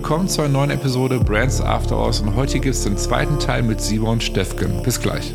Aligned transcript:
Willkommen 0.00 0.28
zu 0.28 0.40
einer 0.40 0.48
neuen 0.54 0.70
Episode 0.70 1.20
Brands 1.20 1.60
After 1.60 1.94
Hours 1.94 2.22
und 2.22 2.34
heute 2.34 2.58
gibt 2.58 2.74
es 2.74 2.84
den 2.84 2.96
zweiten 2.96 3.38
Teil 3.38 3.62
mit 3.62 3.82
Simon 3.82 4.22
Steffgen. 4.22 4.82
Bis 4.82 4.98
gleich. 4.98 5.34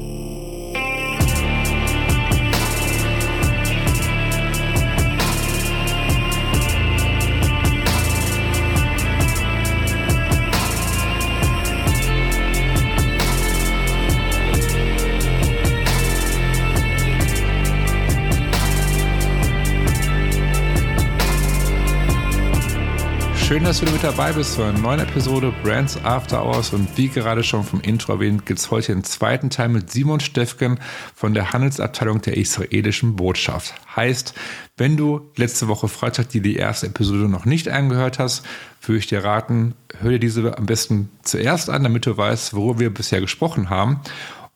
Schön, 23.55 23.63
dass 23.63 23.79
du 23.79 23.89
mit 23.89 24.03
dabei 24.03 24.33
bist 24.33 24.55
zur 24.55 24.73
neuen 24.73 24.99
Episode 24.99 25.53
Brands 25.63 25.97
After 26.03 26.43
Hours. 26.43 26.73
Und 26.73 26.89
wie 26.97 27.07
gerade 27.07 27.41
schon 27.41 27.63
vom 27.63 27.79
Intro 27.79 28.11
erwähnt, 28.11 28.45
gibt 28.45 28.59
es 28.59 28.69
heute 28.69 28.91
den 28.91 29.05
zweiten 29.05 29.49
Teil 29.49 29.69
mit 29.69 29.89
Simon 29.89 30.19
Steffgen 30.19 30.77
von 31.15 31.33
der 31.33 31.53
Handelsabteilung 31.53 32.21
der 32.21 32.35
israelischen 32.35 33.15
Botschaft. 33.15 33.73
Heißt, 33.95 34.33
wenn 34.75 34.97
du 34.97 35.31
letzte 35.37 35.69
Woche 35.69 35.87
Freitag 35.87 36.27
die, 36.27 36.41
die 36.41 36.57
erste 36.57 36.87
Episode 36.87 37.29
noch 37.29 37.45
nicht 37.45 37.69
angehört 37.69 38.19
hast, 38.19 38.45
würde 38.81 38.99
ich 38.99 39.07
dir 39.07 39.23
raten, 39.23 39.73
hör 40.01 40.11
dir 40.11 40.19
diese 40.19 40.57
am 40.57 40.65
besten 40.65 41.09
zuerst 41.23 41.69
an, 41.69 41.83
damit 41.83 42.05
du 42.05 42.17
weißt, 42.17 42.55
worüber 42.55 42.79
wir 42.81 42.93
bisher 42.93 43.21
gesprochen 43.21 43.69
haben. 43.69 44.01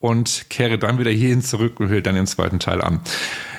Und 0.02 0.50
kehre 0.50 0.78
dann 0.78 1.00
wieder 1.00 1.12
hierhin 1.12 1.42
zurück 1.42 1.80
und 1.80 1.88
hör 1.88 2.02
dann 2.02 2.16
den 2.16 2.28
zweiten 2.28 2.60
Teil 2.60 2.82
an. 2.82 3.00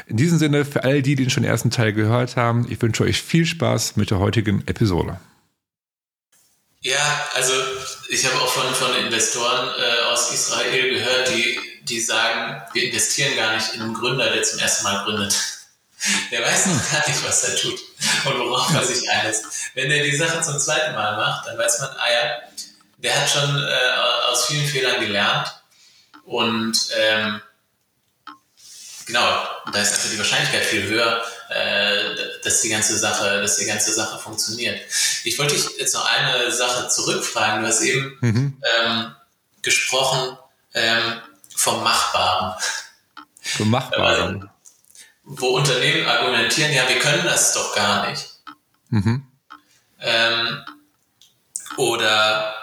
In 0.07 0.19
diesem 0.19 0.37
Sinne, 0.37 0.67
für 0.67 0.85
all 0.85 1.01
die, 1.01 1.15
die 1.15 1.25
den 1.25 1.31
schon 1.31 1.45
ersten 1.45 1.71
Teil 1.71 1.95
gehört 1.95 2.37
haben, 2.37 2.67
ich 2.69 2.83
wünsche 2.83 3.05
euch 3.05 3.23
viel 3.23 3.47
Spaß 3.47 3.97
mit 3.97 4.11
der 4.11 4.19
heutigen 4.19 4.63
Episode. 4.67 5.19
Ja, 6.83 7.29
also 7.35 7.53
ich 8.09 8.25
habe 8.25 8.41
auch 8.41 8.49
von, 8.49 8.75
von 8.75 8.97
Investoren 8.97 9.69
äh, 9.79 10.03
aus 10.05 10.33
Israel 10.33 10.95
gehört, 10.95 11.29
die, 11.29 11.61
die 11.83 12.01
sagen, 12.01 12.63
wir 12.73 12.85
investieren 12.85 13.37
gar 13.37 13.55
nicht 13.55 13.75
in 13.75 13.83
einen 13.83 13.95
Gründer, 13.95 14.31
der 14.31 14.43
zum 14.43 14.59
ersten 14.61 14.85
Mal 14.85 15.05
gründet. 15.05 15.35
Der 16.31 16.41
weiß 16.43 16.65
noch 16.65 16.91
gar 16.93 17.07
nicht, 17.07 17.23
was 17.27 17.45
er 17.45 17.57
tut 17.57 17.79
und 18.25 18.39
worauf 18.39 18.73
er 18.73 18.83
sich 18.83 19.07
einlässt. 19.11 19.45
Wenn 19.75 19.91
er 19.91 20.03
die 20.03 20.17
Sache 20.17 20.41
zum 20.41 20.59
zweiten 20.59 20.95
Mal 20.95 21.15
macht, 21.15 21.47
dann 21.47 21.59
weiß 21.59 21.79
man, 21.81 21.91
ah 21.91 22.11
ja, 22.11 22.39
der 22.97 23.21
hat 23.21 23.29
schon 23.29 23.63
äh, 23.63 24.31
aus 24.31 24.47
vielen 24.47 24.67
Fehlern 24.67 24.99
gelernt 24.99 25.63
und 26.25 26.75
ähm, 26.97 27.43
genau, 29.05 29.47
da 29.71 29.79
ist 29.79 29.93
einfach 29.93 30.11
die 30.11 30.19
Wahrscheinlichkeit 30.19 30.65
viel 30.65 30.85
höher, 30.85 31.23
äh, 31.51 32.41
dass 32.45 32.61
die 32.61 32.69
ganze 32.69 32.97
Sache, 32.97 33.41
dass 33.41 33.57
die 33.57 33.67
ganze 33.67 33.93
Sache 33.93 34.19
funktioniert. 34.19 34.81
Ich 35.25 35.39
wollte 35.39 35.55
dich 35.55 35.79
jetzt 35.79 35.95
noch 35.95 36.07
eine 36.07 36.51
Sache 36.53 36.89
zurückfragen. 36.89 37.63
Du 37.63 37.69
hast 37.69 37.83
eben 37.83 38.19
mhm. 38.21 38.63
ähm, 38.79 39.15
gesprochen 39.63 40.39
ähm, 40.75 41.21
vom 41.57 41.83
Machbaren. 41.83 42.55
Vom 43.43 43.71
Machbaren. 43.71 44.43
Äh, 44.43 44.47
wo 45.25 45.49
Unternehmen 45.49 46.07
argumentieren, 46.07 46.73
ja, 46.73 46.89
wir 46.89 46.99
können 46.99 47.25
das 47.25 47.53
doch 47.53 47.75
gar 47.75 48.09
nicht. 48.09 48.27
Mhm. 48.89 49.27
Ähm, 50.01 50.65
oder 51.77 52.55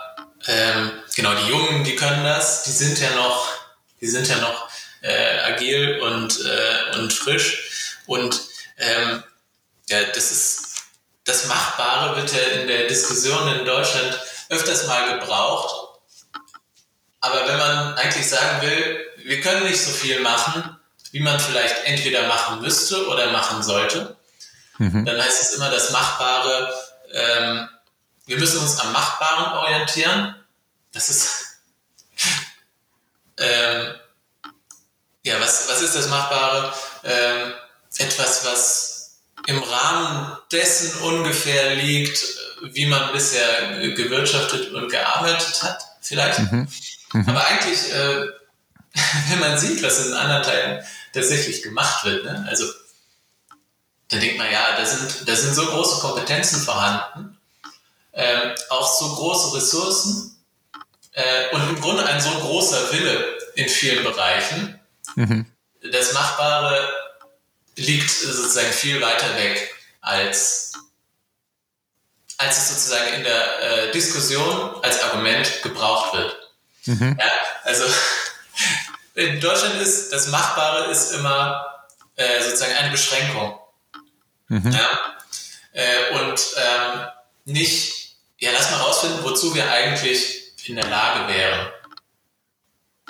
ähm, 0.47 0.91
genau, 1.15 1.33
die 1.35 1.49
Jungen, 1.49 1.83
die 1.83 1.95
können 1.95 2.23
das, 2.23 2.63
die 2.63 2.71
sind 2.71 2.99
ja 2.99 3.13
noch, 3.15 3.47
die 4.02 4.08
sind 4.08 4.27
ja 4.27 4.38
noch 4.38 4.69
äh, 5.02 5.39
agil 5.39 5.99
und, 5.99 6.39
äh, 6.45 6.98
und 6.98 7.11
frisch. 7.14 7.98
Und 8.05 8.48
ähm, 8.77 9.23
ja, 9.89 10.04
das 10.14 10.32
ist 10.32 10.67
das 11.27 11.45
Machbare 11.48 12.15
wird 12.15 12.32
ja 12.32 12.39
in 12.39 12.67
der 12.67 12.88
Diskussion 12.88 13.48
in 13.49 13.65
Deutschland 13.65 14.17
öfters 14.49 14.88
mal 14.88 15.20
gebraucht. 15.20 15.99
Aber 17.20 17.48
wenn 17.48 17.58
man 17.58 17.95
eigentlich 17.95 18.30
sagen 18.30 18.61
will, 18.61 19.05
wir 19.17 19.42
können 19.42 19.66
nicht 19.66 19.82
so 19.82 19.92
viel 19.92 20.21
machen, 20.21 20.80
wie 21.11 21.20
man 21.20 21.37
vielleicht 21.39 21.83
entweder 21.83 22.27
machen 22.27 22.61
müsste 22.61 23.08
oder 23.08 23.32
machen 23.32 23.61
sollte, 23.61 24.16
mhm. 24.77 25.05
dann 25.05 25.21
heißt 25.21 25.42
es 25.42 25.55
immer 25.55 25.70
das 25.70 25.92
Machbare, 25.92 26.73
ähm, 27.11 27.70
wir 28.26 28.37
müssen 28.39 28.60
uns 28.60 28.80
am 28.80 28.93
Machbaren 28.93 29.58
orientieren. 29.58 30.36
Das 30.93 31.10
ist 31.10 31.60
ähm, 33.37 33.95
ja, 35.23 35.42
was, 35.42 35.67
was 35.67 35.82
ist 35.82 35.95
das 35.95 36.08
Machbare? 36.08 36.73
Ähm, 37.04 37.54
etwas, 37.99 38.45
was 38.45 38.97
im 39.47 39.61
Rahmen 39.63 40.37
dessen 40.52 40.99
ungefähr 41.02 41.75
liegt, 41.75 42.19
wie 42.61 42.85
man 42.85 43.11
bisher 43.13 43.91
gewirtschaftet 43.93 44.73
und 44.73 44.89
gearbeitet 44.89 45.63
hat, 45.63 45.85
vielleicht. 46.02 46.39
Mhm. 46.39 46.67
Mhm. 47.13 47.30
Aber 47.30 47.45
eigentlich, 47.45 47.91
äh, 47.93 48.27
wenn 49.30 49.39
man 49.39 49.57
sieht, 49.57 49.81
was 49.83 50.05
in 50.05 50.13
anderen 50.13 50.43
Teilen 50.43 50.83
tatsächlich 51.13 51.61
gemacht 51.63 52.03
wird, 52.05 52.25
ne? 52.25 52.45
also 52.49 52.65
dann 54.09 54.21
denkt 54.21 54.37
man, 54.37 54.52
ja, 54.52 54.75
da 54.77 54.86
sind, 54.86 55.27
da 55.27 55.36
sind 55.36 55.53
so 55.53 55.65
große 55.65 55.99
Kompetenzen 56.02 56.61
vorhanden, 56.61 57.37
äh, 58.13 58.55
auch 58.69 58.99
so 58.99 59.15
große 59.15 59.55
Ressourcen 59.55 60.37
äh, 61.11 61.53
und 61.53 61.69
im 61.69 61.81
Grunde 61.81 62.05
ein 62.05 62.21
so 62.21 62.31
großer 62.31 62.91
Wille 62.91 63.37
in 63.55 63.67
vielen 63.67 64.03
Bereichen. 64.03 64.80
Mhm. 65.15 65.45
Das 65.91 66.13
Machbare 66.13 66.87
liegt 67.77 68.10
sozusagen 68.10 68.71
viel 68.71 69.02
weiter 69.02 69.36
weg, 69.36 69.73
als, 70.02 70.73
als 72.38 72.58
es 72.58 72.70
sozusagen 72.70 73.14
in 73.14 73.23
der 73.23 73.61
äh, 73.61 73.92
Diskussion 73.92 74.83
als 74.83 75.02
Argument 75.04 75.61
gebraucht 75.64 76.14
wird. 76.14 76.36
Mhm. 76.86 77.17
Ja, 77.20 77.32
also 77.64 77.86
in 79.16 79.39
Deutschland 79.39 79.82
ist 79.82 80.11
das 80.11 80.27
Machbare 80.27 80.92
ist 80.92 81.14
immer 81.14 81.86
äh, 82.16 82.42
sozusagen 82.43 82.76
eine 82.76 82.92
Beschränkung. 82.92 83.60
Mhm. 84.48 84.71
Ja? 84.71 84.99
Äh, 85.73 86.20
und 86.20 86.42
ähm, 86.58 87.08
nicht, 87.45 88.16
ja, 88.39 88.52
lass 88.52 88.71
mal 88.71 88.77
rausfinden, 88.77 89.23
wozu 89.23 89.54
wir 89.54 89.70
eigentlich 89.71 90.54
in 90.66 90.76
der 90.76 90.87
Lage 90.87 91.33
wären. 91.33 91.71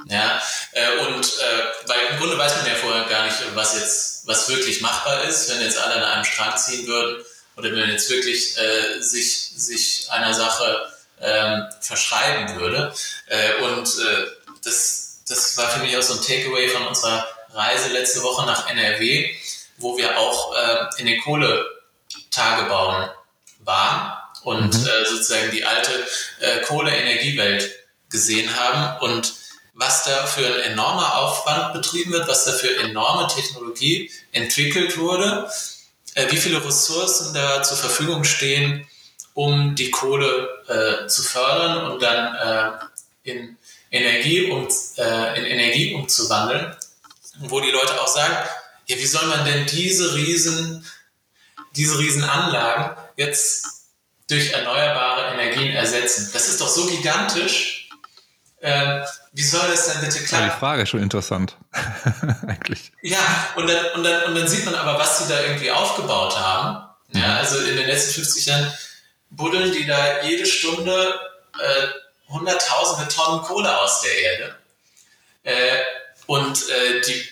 Ja, 0.06 0.42
äh, 0.74 0.98
und 1.00 1.26
äh, 1.26 1.88
weil 1.88 2.00
im 2.12 2.18
Grunde 2.18 2.38
weiß 2.38 2.58
man 2.58 2.68
ja 2.68 2.76
vorher 2.76 3.06
gar 3.06 3.26
nicht, 3.26 3.38
was 3.56 3.76
jetzt, 3.76 4.28
was 4.28 4.48
wirklich 4.48 4.82
machbar 4.82 5.24
ist, 5.24 5.50
wenn 5.50 5.62
jetzt 5.62 5.78
alle 5.80 5.96
an 5.96 6.04
einem 6.04 6.24
Strang 6.24 6.56
ziehen 6.56 6.86
würden 6.88 7.24
oder 7.56 7.72
wenn 7.72 7.80
man 7.80 7.90
jetzt 7.90 8.10
wirklich 8.10 8.58
äh, 8.58 9.02
sich, 9.02 9.52
sich 9.56 10.08
einer 10.12 10.34
Sache 10.34 10.92
ähm, 11.20 11.66
verschreiben 11.82 12.60
würde. 12.60 12.94
Äh, 13.28 13.64
und 13.64 13.88
äh, 13.88 14.28
das, 14.64 15.24
das 15.28 15.58
war 15.58 15.70
für 15.70 15.80
mich 15.80 15.98
auch 15.98 16.04
so 16.04 16.14
ein 16.14 16.22
Takeaway 16.22 16.70
von 16.70 16.86
unserer 16.88 17.28
Reise 17.54 17.90
letzte 17.90 18.22
Woche 18.22 18.46
nach 18.46 18.70
NRW, 18.70 19.34
wo 19.78 19.98
wir 19.98 20.18
auch 20.18 20.56
äh, 20.56 20.86
in 21.00 21.08
den 21.08 21.20
Kohletagebauen 21.22 23.10
waren 23.60 24.14
und 24.44 24.74
mhm. 24.74 24.88
äh, 24.88 25.06
sozusagen 25.06 25.52
die 25.52 25.66
alte 25.66 26.08
äh, 26.40 26.62
Kohleenergiewelt 26.62 27.72
gesehen 28.10 28.56
haben 28.56 29.00
und 29.02 29.34
was 29.78 30.04
da 30.04 30.26
für 30.26 30.46
ein 30.46 30.72
enormer 30.72 31.18
Aufwand 31.20 31.74
betrieben 31.74 32.12
wird, 32.12 32.28
was 32.28 32.46
da 32.46 32.52
für 32.52 32.80
enorme 32.80 33.28
Technologie 33.28 34.12
entwickelt 34.32 34.98
wurde, 34.98 35.50
äh, 36.16 36.30
wie 36.32 36.38
viele 36.38 36.66
Ressourcen 36.66 37.34
da 37.34 37.62
zur 37.62 37.78
Verfügung 37.78 38.24
stehen, 38.24 38.88
um 39.36 39.76
die 39.76 39.92
Kohle 39.92 40.50
äh, 40.68 41.08
zu 41.08 41.22
fördern 41.22 41.92
und 41.92 42.02
dann 42.02 42.82
äh, 43.24 43.32
in, 43.32 43.58
Energie 43.92 44.50
um, 44.50 44.68
äh, 44.98 45.40
in 45.40 45.46
Energie 45.46 45.94
umzuwandeln, 45.94 46.76
wo 47.42 47.62
die 47.62 47.70
Leute 47.70 48.02
auch 48.02 48.08
sagen, 48.08 48.36
ja, 48.88 48.98
wie 48.98 49.06
soll 49.06 49.28
man 49.28 49.46
denn 49.46 49.68
diese 49.68 50.16
riesen, 50.16 50.86
diese 51.76 52.00
riesen 52.00 52.26
jetzt 53.16 53.66
durch 54.28 54.52
erneuerbare 54.54 55.34
Energien 55.34 55.76
ersetzen? 55.76 56.32
Das 56.34 56.48
ist 56.48 56.60
doch 56.60 56.68
so 56.68 56.88
gigantisch. 56.88 57.90
Wie 59.38 59.44
soll 59.44 59.70
das 59.70 59.86
denn 59.86 60.02
bitte 60.02 60.24
klappen? 60.24 60.48
Ja, 60.48 60.52
die 60.52 60.60
Frage 60.60 60.82
ist 60.82 60.90
schon 60.90 61.04
interessant, 61.04 61.58
eigentlich. 62.48 62.92
Ja, 63.04 63.20
und 63.56 63.70
dann, 63.70 63.86
und, 63.94 64.04
dann, 64.04 64.24
und 64.24 64.36
dann 64.36 64.48
sieht 64.48 64.66
man 64.66 64.74
aber, 64.74 64.98
was 64.98 65.20
sie 65.20 65.32
da 65.32 65.40
irgendwie 65.44 65.70
aufgebaut 65.70 66.36
haben. 66.36 66.90
Ja, 67.12 67.28
mhm. 67.28 67.38
also 67.38 67.60
in 67.60 67.78
den 67.78 67.86
letzten 67.86 68.14
50 68.14 68.48
Jahren 68.48 68.74
buddeln 69.30 69.72
die 69.72 69.86
da 69.86 70.24
jede 70.24 70.48
Stunde 70.48 71.20
äh, 71.54 71.88
hunderttausende 72.30 73.14
Tonnen 73.14 73.44
Kohle 73.44 73.80
aus 73.80 74.02
der 74.02 74.18
Erde. 74.18 74.56
Äh, 75.44 75.84
und 76.26 76.58
äh, 76.70 77.02
die 77.02 77.24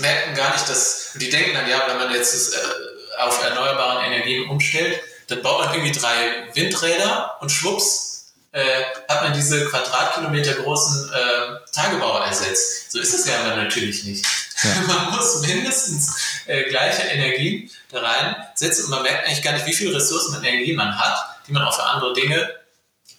merken 0.00 0.34
gar 0.34 0.50
nicht, 0.54 0.66
dass, 0.70 1.12
die 1.16 1.28
denken 1.28 1.52
dann, 1.52 1.68
ja, 1.68 1.82
wenn 1.88 1.98
man 1.98 2.10
jetzt 2.14 2.32
das, 2.32 2.54
äh, 2.54 3.20
auf 3.20 3.44
erneuerbaren 3.44 4.06
Energien 4.06 4.48
umstellt, 4.48 4.98
dann 5.26 5.42
baut 5.42 5.66
man 5.66 5.74
irgendwie 5.74 5.92
drei 5.92 6.48
Windräder 6.54 7.36
und 7.42 7.50
schwupps, 7.52 8.13
äh, 8.54 8.84
hat 9.08 9.24
man 9.24 9.32
diese 9.32 9.64
Quadratkilometer 9.64 10.54
großen 10.54 11.12
äh, 11.12 11.72
Tagebauer 11.72 12.24
ersetzt. 12.24 12.92
So 12.92 13.00
ist 13.00 13.12
es 13.12 13.26
ja 13.26 13.40
aber 13.40 13.56
natürlich 13.56 14.04
nicht. 14.04 14.24
Ja. 14.62 14.70
Man 14.86 15.10
muss 15.10 15.40
mindestens 15.40 16.16
äh, 16.46 16.62
gleiche 16.70 17.02
Energien 17.02 17.68
da 17.90 18.00
reinsetzen 18.00 18.84
und 18.84 18.90
man 18.90 19.02
merkt 19.02 19.26
eigentlich 19.26 19.42
gar 19.42 19.52
nicht, 19.52 19.66
wie 19.66 19.74
viele 19.74 19.96
Ressourcen 19.96 20.36
und 20.36 20.44
Energie 20.44 20.72
man 20.74 20.96
hat, 20.96 21.40
die 21.46 21.52
man 21.52 21.64
auch 21.64 21.74
für 21.74 21.82
andere 21.82 22.12
Dinge 22.14 22.48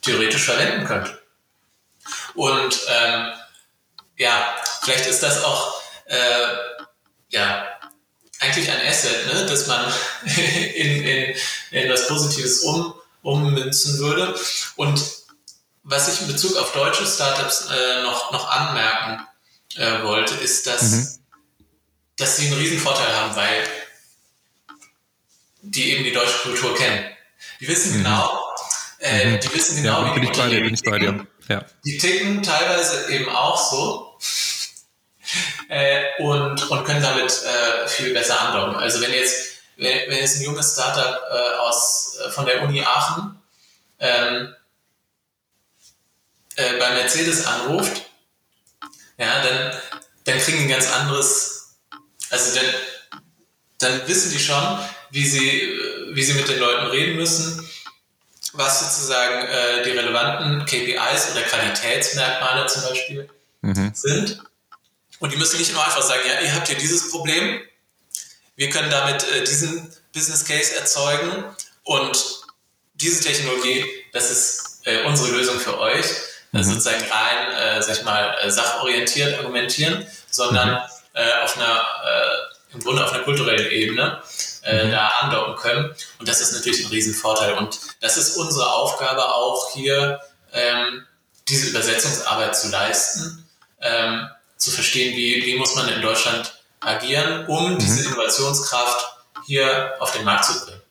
theoretisch 0.01 0.43
verwenden 0.43 0.85
könnte. 0.85 1.21
Und 2.33 2.79
ähm, 2.87 3.33
ja, 4.17 4.55
vielleicht 4.81 5.05
ist 5.07 5.21
das 5.21 5.43
auch 5.43 5.81
äh, 6.05 6.47
ja, 7.29 7.67
eigentlich 8.39 8.71
ein 8.71 8.87
Asset, 8.87 9.33
ne, 9.33 9.45
dass 9.45 9.67
man 9.67 9.93
in, 10.75 11.03
in, 11.03 11.35
in 11.71 11.91
was 11.91 12.07
Positives 12.07 12.59
um, 12.59 12.93
ummünzen 13.21 13.99
würde. 13.99 14.33
Und 14.77 15.24
was 15.85 16.07
ich 16.11 16.21
in 16.21 16.27
Bezug 16.27 16.57
auf 16.57 16.71
deutsche 16.73 17.05
Startups 17.05 17.67
äh, 17.69 18.03
noch, 18.03 18.31
noch 18.31 18.49
anmerken 18.49 19.25
äh, 19.75 20.03
wollte, 20.03 20.33
ist, 20.35 20.65
dass, 20.65 20.91
mhm. 20.91 21.07
dass 22.17 22.37
sie 22.37 22.47
einen 22.47 22.57
riesen 22.57 22.79
Vorteil 22.79 23.15
haben, 23.15 23.35
weil 23.35 23.63
die 25.61 25.91
eben 25.91 26.03
die 26.03 26.11
deutsche 26.11 26.39
Kultur 26.39 26.75
kennen. 26.75 27.05
Die 27.59 27.67
wissen 27.67 27.93
mhm. 27.93 28.03
genau, 28.03 28.41
äh, 28.99 29.25
mhm. 29.25 29.39
die 29.39 29.53
wissen 29.53 29.83
genau, 29.83 30.05
ja, 30.05 30.13
bin 30.13 30.23
ich 30.23 30.31
bei 30.31 30.49
dir, 30.49 30.61
bin 30.61 30.73
ich 30.73 30.83
bei 30.83 30.99
dir. 30.99 31.27
Ja. 31.47 31.63
Die 31.85 31.97
ticken 31.99 32.41
teilweise 32.41 33.11
eben 33.11 33.29
auch 33.29 33.57
so 33.57 34.17
äh, 35.69 36.03
und, 36.17 36.69
und 36.71 36.83
können 36.83 37.03
damit 37.03 37.31
äh, 37.31 37.87
viel 37.87 38.11
besser 38.11 38.41
andocken. 38.41 38.75
Also 38.75 39.01
wenn 39.01 39.13
jetzt, 39.13 39.59
wenn, 39.77 40.09
wenn 40.09 40.17
jetzt 40.17 40.37
ein 40.37 40.43
junges 40.45 40.73
Startup 40.73 41.21
äh, 41.31 41.57
aus, 41.59 42.17
von 42.31 42.47
der 42.47 42.63
Uni 42.63 42.81
Aachen 42.81 43.39
ähm, 43.99 44.55
äh, 46.55 46.77
bei 46.79 46.91
Mercedes 46.91 47.45
anruft, 47.45 48.03
ja, 49.17 49.43
dann, 49.43 49.81
dann 50.25 50.39
kriegen 50.39 50.57
die 50.59 50.63
ein 50.65 50.69
ganz 50.69 50.91
anderes, 50.91 51.75
also 52.29 52.55
dann, 52.55 53.21
dann 53.79 54.07
wissen 54.07 54.31
die 54.31 54.39
schon, 54.39 54.79
wie 55.11 55.25
sie, 55.25 55.79
wie 56.13 56.23
sie 56.23 56.33
mit 56.33 56.47
den 56.47 56.59
Leuten 56.59 56.87
reden 56.87 57.15
müssen, 57.15 57.69
was 58.53 58.79
sozusagen 58.79 59.47
äh, 59.47 59.83
die 59.83 59.91
relevanten 59.91 60.65
KPIs 60.65 61.31
oder 61.31 61.41
Qualitätsmerkmale 61.43 62.67
zum 62.67 62.83
Beispiel 62.83 63.29
mhm. 63.61 63.91
sind. 63.93 64.41
Und 65.19 65.31
die 65.31 65.37
müssen 65.37 65.59
nicht 65.59 65.73
nur 65.73 65.83
einfach 65.83 66.01
sagen, 66.01 66.21
ja, 66.27 66.41
ihr 66.41 66.53
habt 66.53 66.67
hier 66.67 66.77
dieses 66.77 67.11
Problem, 67.11 67.61
wir 68.55 68.69
können 68.69 68.89
damit 68.89 69.23
äh, 69.29 69.43
diesen 69.43 69.93
Business 70.13 70.45
Case 70.45 70.75
erzeugen 70.75 71.43
und 71.83 72.41
diese 72.95 73.21
Technologie, 73.21 73.85
das 74.13 74.31
ist 74.31 74.81
äh, 74.85 75.03
unsere 75.03 75.31
Lösung 75.31 75.59
für 75.59 75.77
euch. 75.79 76.05
Mhm. 76.59 76.63
sozusagen 76.63 77.03
rein, 77.11 77.77
äh, 77.77 77.81
sag 77.81 77.97
ich 77.97 78.03
mal, 78.03 78.35
äh, 78.41 78.49
sachorientiert 78.49 79.37
argumentieren, 79.39 80.05
sondern 80.29 80.69
mhm. 80.69 80.79
äh, 81.13 81.43
auf 81.43 81.57
einer, 81.57 81.75
äh, 81.75 82.73
im 82.73 82.79
Grunde 82.81 83.03
auf 83.03 83.13
einer 83.13 83.23
kulturellen 83.23 83.71
Ebene 83.71 84.21
äh, 84.63 84.85
mhm. 84.85 84.91
da 84.91 85.07
andocken 85.21 85.55
können. 85.55 85.95
Und 86.19 86.27
das 86.27 86.41
ist 86.41 86.53
natürlich 86.53 86.85
ein 86.85 86.91
Riesenvorteil. 86.91 87.53
Und 87.53 87.79
das 88.01 88.17
ist 88.17 88.37
unsere 88.37 88.71
Aufgabe 88.71 89.33
auch 89.33 89.71
hier, 89.73 90.19
ähm, 90.53 91.05
diese 91.47 91.69
Übersetzungsarbeit 91.69 92.55
zu 92.55 92.69
leisten. 92.69 93.47
Ähm, 93.81 94.27
zu 94.57 94.71
verstehen, 94.71 95.15
wie, 95.15 95.45
wie 95.45 95.57
muss 95.57 95.75
man 95.75 95.87
in 95.89 96.01
Deutschland 96.01 96.53
agieren, 96.79 97.45
um 97.47 97.73
mhm. 97.73 97.77
diese 97.77 98.07
Innovationskraft 98.07 99.05
hier 99.45 99.93
auf 99.99 100.11
den 100.11 100.23
Markt 100.23 100.45
zu 100.45 100.65
bringen. 100.65 100.81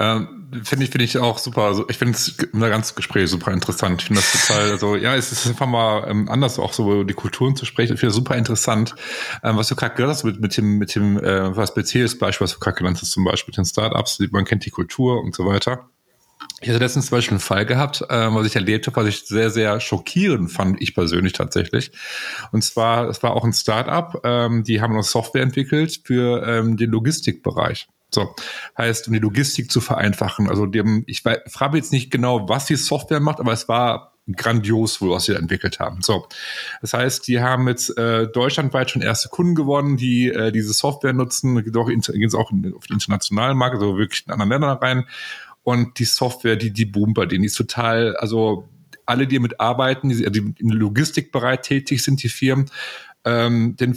Ähm, 0.00 0.48
finde 0.64 0.84
ich, 0.86 0.90
finde 0.90 1.04
ich 1.04 1.18
auch 1.18 1.36
super. 1.36 1.64
Also 1.64 1.86
ich 1.90 1.98
finde 1.98 2.18
unser 2.52 2.70
ganzes 2.70 2.94
Gespräch 2.94 3.28
super 3.28 3.52
interessant. 3.52 4.00
Ich 4.00 4.06
finde 4.06 4.22
das 4.22 4.46
total, 4.46 4.70
also 4.70 4.96
ja, 4.96 5.14
es 5.14 5.30
ist 5.30 5.46
einfach 5.46 5.66
mal 5.66 6.08
ähm, 6.08 6.28
anders, 6.30 6.58
auch 6.58 6.72
so 6.72 6.90
über 6.90 7.04
die 7.04 7.14
Kulturen 7.14 7.54
zu 7.54 7.66
sprechen. 7.66 7.92
Ich 7.92 8.00
finde 8.00 8.08
das 8.08 8.16
super 8.16 8.34
interessant. 8.34 8.94
Ähm, 9.44 9.58
was 9.58 9.68
du 9.68 9.76
gerade 9.76 9.94
gehört 9.94 10.12
hast 10.12 10.24
mit, 10.24 10.40
mit 10.40 10.56
dem, 10.56 10.78
mit 10.78 10.94
dem, 10.94 11.22
äh, 11.22 11.54
was 11.54 11.68
spezielles 11.68 12.18
Beispiel, 12.18 12.46
was 12.46 12.54
du 12.54 12.60
gerade 12.60 12.78
genannt 12.78 12.98
hast, 13.02 13.12
zum 13.12 13.24
Beispiel 13.24 13.52
mit 13.52 13.58
den 13.58 13.66
Startups, 13.66 14.18
man 14.30 14.46
kennt 14.46 14.64
die 14.64 14.70
Kultur 14.70 15.22
und 15.22 15.34
so 15.34 15.44
weiter. 15.44 15.90
Ich 16.62 16.70
hatte 16.70 16.78
letztens 16.78 17.06
zum 17.06 17.18
Beispiel 17.18 17.34
einen 17.34 17.40
Fall 17.40 17.66
gehabt, 17.66 18.00
äh, 18.08 18.34
was 18.34 18.46
ich 18.46 18.56
erlebt 18.56 18.86
habe, 18.86 18.96
was 18.96 19.06
ich 19.06 19.26
sehr, 19.26 19.50
sehr 19.50 19.80
schockierend 19.80 20.50
fand, 20.50 20.80
ich 20.80 20.94
persönlich 20.94 21.34
tatsächlich. 21.34 21.92
Und 22.52 22.64
zwar, 22.64 23.06
es 23.10 23.22
war 23.22 23.34
auch 23.34 23.44
ein 23.44 23.52
Startup, 23.52 24.18
ähm, 24.24 24.64
die 24.64 24.80
haben 24.80 24.94
eine 24.94 25.02
Software 25.02 25.42
entwickelt 25.42 26.00
für 26.04 26.42
ähm, 26.46 26.78
den 26.78 26.90
Logistikbereich. 26.90 27.86
So, 28.12 28.34
heißt, 28.76 29.08
um 29.08 29.14
die 29.14 29.20
Logistik 29.20 29.70
zu 29.70 29.80
vereinfachen. 29.80 30.48
Also, 30.48 30.66
die 30.66 31.04
ich 31.06 31.22
frage 31.22 31.76
jetzt 31.76 31.92
nicht 31.92 32.10
genau, 32.10 32.48
was 32.48 32.66
die 32.66 32.76
Software 32.76 33.20
macht, 33.20 33.40
aber 33.40 33.52
es 33.52 33.68
war 33.68 34.10
grandios 34.36 35.00
wohl, 35.00 35.10
was 35.10 35.24
sie 35.24 35.34
entwickelt 35.34 35.80
haben. 35.80 36.02
So, 36.02 36.26
das 36.80 36.92
heißt, 36.94 37.26
die 37.26 37.40
haben 37.40 37.68
jetzt 37.68 37.96
äh, 37.96 38.28
deutschlandweit 38.28 38.90
schon 38.90 39.02
erste 39.02 39.28
Kunden 39.28 39.54
gewonnen, 39.54 39.96
die 39.96 40.28
äh, 40.28 40.52
diese 40.52 40.72
Software 40.72 41.12
nutzen. 41.12 41.62
Geht 41.64 41.76
auch, 41.76 41.88
geht 41.88 42.34
auch 42.34 42.50
in, 42.50 42.74
auf 42.74 42.86
den 42.86 42.94
internationalen 42.94 43.56
Markt, 43.56 43.76
also 43.76 43.96
wirklich 43.96 44.24
in 44.26 44.32
anderen 44.32 44.50
Ländern 44.50 44.78
rein. 44.78 45.04
Und 45.62 45.98
die 45.98 46.04
Software, 46.04 46.56
die, 46.56 46.72
die 46.72 46.86
boomt 46.86 47.14
bei 47.14 47.26
denen, 47.26 47.42
die 47.42 47.46
ist 47.46 47.56
total, 47.56 48.16
also 48.16 48.68
alle, 49.06 49.26
die 49.26 49.36
damit 49.36 49.60
arbeiten, 49.60 50.08
die, 50.08 50.30
die 50.30 50.54
im 50.58 50.70
Logistikbereich 50.70 51.60
tätig 51.60 52.02
sind, 52.02 52.22
die 52.22 52.28
Firmen, 52.28 52.70
ähm, 53.24 53.76
denn 53.76 53.94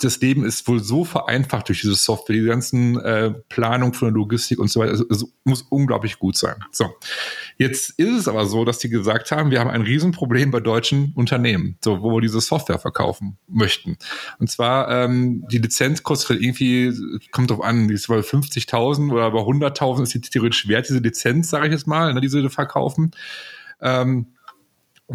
das 0.00 0.20
Leben 0.20 0.44
ist 0.44 0.66
wohl 0.68 0.82
so 0.82 1.04
vereinfacht 1.04 1.68
durch 1.68 1.80
diese 1.80 1.94
Software, 1.94 2.36
die 2.36 2.44
ganzen 2.44 2.98
äh, 3.00 3.30
Planung 3.48 3.92
von 3.92 4.08
der 4.08 4.14
Logistik 4.14 4.58
und 4.58 4.68
so 4.68 4.80
weiter. 4.80 4.92
Also, 4.92 5.06
es 5.10 5.26
muss 5.44 5.62
unglaublich 5.62 6.18
gut 6.18 6.36
sein. 6.36 6.56
So, 6.70 6.90
jetzt 7.58 7.90
ist 7.90 8.18
es 8.18 8.28
aber 8.28 8.46
so, 8.46 8.64
dass 8.64 8.78
die 8.78 8.88
gesagt 8.88 9.30
haben, 9.30 9.50
wir 9.50 9.60
haben 9.60 9.70
ein 9.70 9.82
Riesenproblem 9.82 10.50
bei 10.50 10.60
deutschen 10.60 11.12
Unternehmen, 11.14 11.76
so 11.82 12.02
wo 12.02 12.12
wir 12.12 12.20
diese 12.20 12.40
Software 12.40 12.78
verkaufen 12.78 13.36
möchten. 13.48 13.96
Und 14.38 14.50
zwar 14.50 14.90
ähm, 14.90 15.44
die 15.50 15.58
Lizenz 15.58 16.02
kostet 16.02 16.40
irgendwie, 16.40 16.92
kommt 17.30 17.50
drauf 17.50 17.62
an, 17.62 17.88
die 17.88 17.94
ist 17.94 18.08
bei 18.08 18.18
50.000 18.18 19.12
oder 19.12 19.30
bei 19.30 19.40
100.000 19.40 20.02
ist 20.02 20.14
die 20.14 20.20
theoretisch 20.20 20.68
wert 20.68 20.88
diese 20.88 20.98
Lizenz, 20.98 21.50
sage 21.50 21.66
ich 21.66 21.72
jetzt 21.72 21.86
mal, 21.86 22.12
ne, 22.12 22.20
die 22.20 22.28
sie 22.28 22.48
verkaufen. 22.48 23.12
Ähm, 23.80 24.33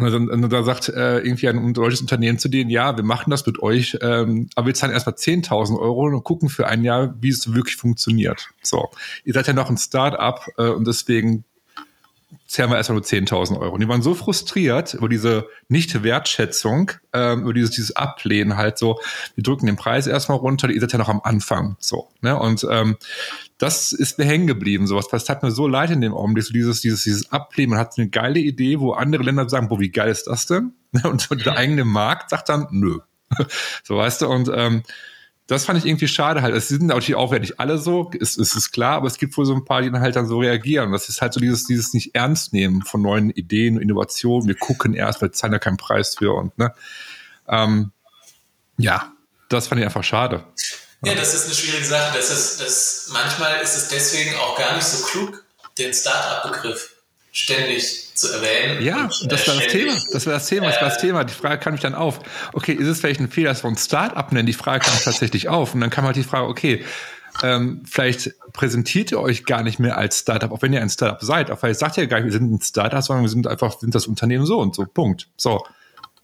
und 0.02 0.12
dann, 0.12 0.28
und 0.28 0.50
dann 0.50 0.64
sagt 0.64 0.88
äh, 0.88 1.18
irgendwie 1.18 1.48
ein 1.48 1.74
deutsches 1.74 2.00
Unternehmen 2.00 2.38
zu 2.38 2.48
denen, 2.48 2.70
ja, 2.70 2.96
wir 2.96 3.04
machen 3.04 3.30
das 3.30 3.46
mit 3.46 3.62
euch, 3.62 3.98
ähm, 4.00 4.48
aber 4.54 4.68
wir 4.68 4.74
zahlen 4.74 4.92
erstmal 4.92 5.14
10.000 5.14 5.78
Euro 5.78 6.06
und 6.06 6.24
gucken 6.24 6.48
für 6.48 6.66
ein 6.66 6.84
Jahr, 6.84 7.14
wie 7.20 7.28
es 7.28 7.54
wirklich 7.54 7.76
funktioniert. 7.76 8.48
So, 8.62 8.90
ihr 9.24 9.34
seid 9.34 9.46
ja 9.46 9.52
noch 9.52 9.70
ein 9.70 9.76
Start-up 9.76 10.46
äh, 10.58 10.68
und 10.68 10.86
deswegen 10.86 11.44
zahlen 12.46 12.70
wir 12.70 12.76
erstmal 12.76 12.96
nur 12.96 13.04
10.000 13.04 13.58
Euro. 13.58 13.74
Und 13.74 13.80
die 13.80 13.88
waren 13.88 14.02
so 14.02 14.14
frustriert 14.14 14.94
über 14.94 15.08
diese 15.08 15.46
Nicht-Wertschätzung, 15.68 16.92
ähm, 17.12 17.42
über 17.42 17.52
dieses, 17.52 17.70
dieses 17.70 17.96
Ablehnen 17.96 18.56
halt 18.56 18.78
so, 18.78 19.00
wir 19.34 19.44
drücken 19.44 19.66
den 19.66 19.76
Preis 19.76 20.06
erstmal 20.06 20.38
runter, 20.38 20.68
ihr 20.70 20.80
seid 20.80 20.92
ja 20.92 20.98
noch 20.98 21.08
am 21.08 21.20
Anfang, 21.22 21.76
so, 21.78 22.08
ne, 22.20 22.38
und 22.38 22.66
ähm, 22.68 22.96
das 23.58 23.92
ist 23.92 24.18
mir 24.18 24.24
hängen 24.24 24.46
geblieben, 24.46 24.86
sowas. 24.86 25.08
Das 25.08 25.28
hat 25.28 25.42
mir 25.42 25.50
so 25.50 25.68
leid 25.68 25.90
in 25.90 26.00
dem 26.00 26.14
Augenblick, 26.14 26.44
so 26.44 26.52
dieses, 26.52 26.80
dieses, 26.80 27.04
dieses 27.04 27.30
Ablehnen. 27.30 27.70
Man 27.70 27.78
hat 27.78 27.98
eine 27.98 28.08
geile 28.08 28.40
Idee, 28.40 28.80
wo 28.80 28.92
andere 28.92 29.22
Länder 29.22 29.48
sagen, 29.50 29.68
boah, 29.68 29.78
wie 29.78 29.90
geil 29.90 30.10
ist 30.10 30.26
das 30.26 30.46
denn? 30.46 30.72
Und 31.04 31.28
der 31.44 31.58
eigene 31.58 31.84
Markt 31.84 32.30
sagt 32.30 32.48
dann, 32.48 32.68
nö. 32.70 32.98
So, 33.84 33.96
weißt 33.96 34.22
du, 34.22 34.28
und 34.28 34.50
ähm, 34.52 34.82
das 35.50 35.64
fand 35.64 35.80
ich 35.80 35.84
irgendwie 35.84 36.06
schade 36.06 36.42
halt. 36.42 36.54
Es 36.54 36.68
sind 36.68 36.86
natürlich 36.86 37.16
auch 37.16 37.32
nicht 37.32 37.58
alle 37.58 37.76
so, 37.76 38.10
ist, 38.12 38.38
ist, 38.38 38.54
ist 38.54 38.70
klar, 38.70 38.94
aber 38.94 39.08
es 39.08 39.18
gibt 39.18 39.36
wohl 39.36 39.44
so 39.44 39.52
ein 39.52 39.64
paar, 39.64 39.82
die 39.82 39.90
dann 39.90 40.00
halt 40.00 40.14
dann 40.14 40.28
so 40.28 40.38
reagieren. 40.38 40.92
Das 40.92 41.08
ist 41.08 41.20
halt 41.20 41.32
so 41.32 41.40
dieses, 41.40 41.64
dieses 41.64 41.92
nicht 41.92 42.14
ernst 42.14 42.52
nehmen 42.52 42.82
von 42.82 43.02
neuen 43.02 43.30
Ideen, 43.30 43.80
Innovationen. 43.80 44.46
Wir 44.46 44.54
gucken 44.54 44.94
erst, 44.94 45.20
wir 45.20 45.32
zahlen 45.32 45.52
ja 45.52 45.58
keinen 45.58 45.76
Preis 45.76 46.14
für 46.16 46.34
und 46.34 46.56
ne. 46.56 46.72
Ähm, 47.48 47.90
ja, 48.78 49.12
das 49.48 49.66
fand 49.66 49.80
ich 49.80 49.84
einfach 49.84 50.04
schade. 50.04 50.44
Ja, 51.04 51.14
das 51.16 51.34
ist 51.34 51.46
eine 51.46 51.54
schwierige 51.54 51.84
Sache. 51.84 52.16
Das 52.16 52.30
ist, 52.30 52.60
das, 52.60 53.10
manchmal 53.12 53.60
ist 53.60 53.76
es 53.76 53.88
deswegen 53.88 54.36
auch 54.36 54.56
gar 54.56 54.76
nicht 54.76 54.86
so 54.86 55.04
klug, 55.04 55.44
den 55.78 55.92
Start-up-Begriff 55.92 56.94
ständig 57.32 58.14
zu 58.14 58.28
erwähnen. 58.28 58.82
Ja, 58.82 59.04
und, 59.04 59.30
das 59.30 59.46
war 59.46 59.54
das 59.54 59.68
Thema. 59.68 59.96
Das 60.12 60.26
war 60.26 60.34
das 60.34 60.46
Thema. 60.46 60.66
Das 60.66 60.80
war 60.80 60.88
das 60.88 60.98
äh, 60.98 61.00
Thema. 61.00 61.24
Die 61.24 61.32
Frage 61.32 61.58
kam 61.58 61.72
mich 61.72 61.82
dann 61.82 61.94
auf. 61.94 62.20
Okay, 62.52 62.72
ist 62.72 62.86
es 62.86 63.00
vielleicht 63.00 63.20
ein 63.20 63.30
Fehler, 63.30 63.50
dass 63.50 63.64
wir 63.64 63.68
uns 63.68 63.84
Start-up 63.84 64.32
nennen? 64.32 64.46
Die 64.46 64.52
Frage 64.52 64.84
kam 64.84 64.98
tatsächlich 65.02 65.48
auf. 65.48 65.74
Und 65.74 65.80
dann 65.80 65.90
kam 65.90 66.04
halt 66.04 66.16
die 66.16 66.22
Frage, 66.22 66.48
okay, 66.48 66.84
ähm, 67.42 67.82
vielleicht 67.88 68.32
präsentiert 68.52 69.12
ihr 69.12 69.20
euch 69.20 69.44
gar 69.44 69.62
nicht 69.62 69.78
mehr 69.78 69.96
als 69.96 70.18
Startup, 70.18 70.50
auch 70.50 70.62
wenn 70.62 70.72
ihr 70.72 70.82
ein 70.82 70.90
Startup 70.90 71.22
seid. 71.22 71.50
Auch 71.50 71.58
vielleicht 71.58 71.80
sagt 71.80 71.96
ihr 71.96 72.06
gar 72.06 72.18
nicht, 72.18 72.26
wir 72.26 72.32
sind 72.32 72.52
ein 72.52 72.60
Startup, 72.60 73.02
sondern 73.02 73.24
wir 73.24 73.30
sind 73.30 73.46
einfach, 73.46 73.78
sind 73.78 73.94
das 73.94 74.06
Unternehmen 74.06 74.44
so 74.44 74.58
und 74.58 74.74
so. 74.74 74.84
Punkt. 74.84 75.28
So 75.36 75.64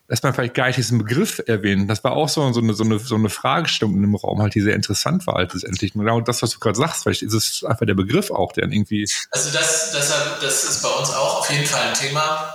dass 0.09 0.23
man 0.23 0.35
vielleicht 0.35 0.55
gar 0.55 0.67
nicht 0.67 0.77
diesen 0.77 0.99
Begriff 0.99 1.43
erwähnt. 1.47 1.91
Das 1.91 2.05
war 2.05 2.13
auch 2.13 2.29
so, 2.29 2.53
so, 2.53 2.61
eine, 2.61 2.75
so, 2.75 2.85
eine, 2.85 2.99
so 2.99 3.17
eine 3.17 3.29
Fragestellung 3.29 3.97
in 3.97 4.03
dem 4.03 4.15
Raum, 4.15 4.41
halt, 4.41 4.55
die 4.55 4.61
sehr 4.61 4.75
interessant 4.75 5.27
war 5.27 5.35
halt 5.35 5.53
letztendlich. 5.53 5.95
Genau 5.95 6.21
das, 6.21 6.43
was 6.43 6.51
du 6.51 6.61
gerade 6.61 6.79
sagst, 6.79 7.03
vielleicht 7.03 7.23
ist 7.23 7.33
es 7.33 7.65
einfach 7.65 7.87
der 7.87 7.95
Begriff 7.95 8.31
auch, 8.31 8.53
der 8.53 8.65
irgendwie. 8.65 9.09
Also 9.31 9.51
das, 9.51 9.93
das, 9.93 10.13
das 10.41 10.65
ist 10.65 10.83
bei 10.83 10.89
uns 10.91 11.11
auch 11.11 11.41
auf 11.41 11.51
jeden 11.51 11.67
Fall 11.67 11.89
ein 11.89 11.95
Thema. 11.95 12.55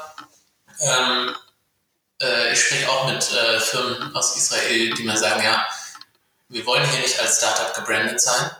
Ähm, 0.79 1.29
äh, 2.21 2.53
ich 2.53 2.59
spreche 2.59 2.89
auch 2.89 3.11
mit 3.11 3.31
äh, 3.33 3.59
Firmen 3.59 4.15
aus 4.15 4.37
Israel, 4.37 4.93
die 4.93 5.03
mir 5.03 5.17
sagen, 5.17 5.43
ja, 5.43 5.65
wir 6.49 6.65
wollen 6.65 6.87
hier 6.89 6.99
nicht 6.99 7.19
als 7.19 7.37
Startup 7.37 7.73
gebrandet 7.75 8.21
sein, 8.21 8.51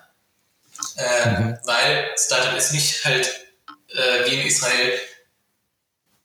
äh, 0.97 1.29
mhm. 1.29 1.57
weil 1.63 2.09
Startup 2.17 2.57
ist 2.57 2.73
nicht 2.73 3.05
halt 3.05 3.29
äh, 3.89 4.29
wie 4.29 4.35
in 4.35 4.47
Israel, 4.47 4.99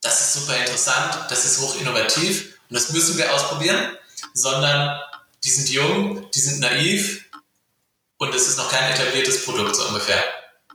das 0.02 0.20
ist 0.20 0.34
super 0.34 0.56
interessant, 0.56 1.30
das 1.30 1.44
ist 1.44 1.60
hoch 1.60 1.80
innovativ, 1.80 2.55
und 2.68 2.74
das 2.74 2.90
müssen 2.90 3.16
wir 3.18 3.32
ausprobieren, 3.32 3.96
sondern 4.34 4.98
die 5.44 5.50
sind 5.50 5.68
jung, 5.70 6.30
die 6.30 6.40
sind 6.40 6.60
naiv 6.60 7.24
und 8.18 8.34
es 8.34 8.48
ist 8.48 8.58
noch 8.58 8.70
kein 8.70 8.92
etabliertes 8.92 9.44
Produkt 9.44 9.76
so 9.76 9.86
ungefähr. 9.88 10.22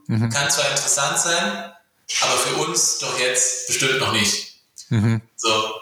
Mhm. 0.06 0.30
Kann 0.30 0.50
zwar 0.50 0.70
interessant 0.70 1.18
sein, 1.18 1.72
aber 2.20 2.36
für 2.38 2.56
uns 2.56 2.98
doch 2.98 3.18
jetzt 3.18 3.66
bestimmt 3.66 3.98
noch 4.00 4.12
nicht. 4.12 4.56
Mhm. 4.88 5.20
So. 5.36 5.74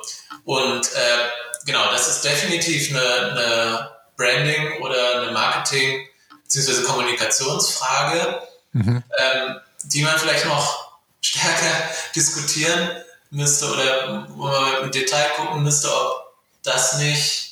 Und 0.45 0.87
äh, 0.95 1.29
genau, 1.67 1.91
das 1.91 2.09
ist 2.09 2.25
definitiv 2.25 2.91
eine, 2.91 3.31
eine 3.31 3.91
Branding 4.17 4.81
oder 4.81 5.23
eine 5.23 5.33
Marketing- 5.33 6.07
bzw. 6.53 6.83
Kommunikationsfrage, 6.83 8.43
mhm. 8.73 9.03
ähm, 9.19 9.61
die 9.85 10.03
man 10.03 10.19
vielleicht 10.19 10.47
noch 10.47 11.01
stärker 11.21 11.91
diskutieren 12.15 12.91
müsste 13.31 13.71
oder 13.73 14.27
wo 14.31 14.47
man 14.47 14.85
im 14.85 14.91
Detail 14.91 15.31
gucken 15.37 15.63
müsste, 15.63 15.89
ob 15.89 16.35
das 16.63 16.99
nicht 16.99 17.51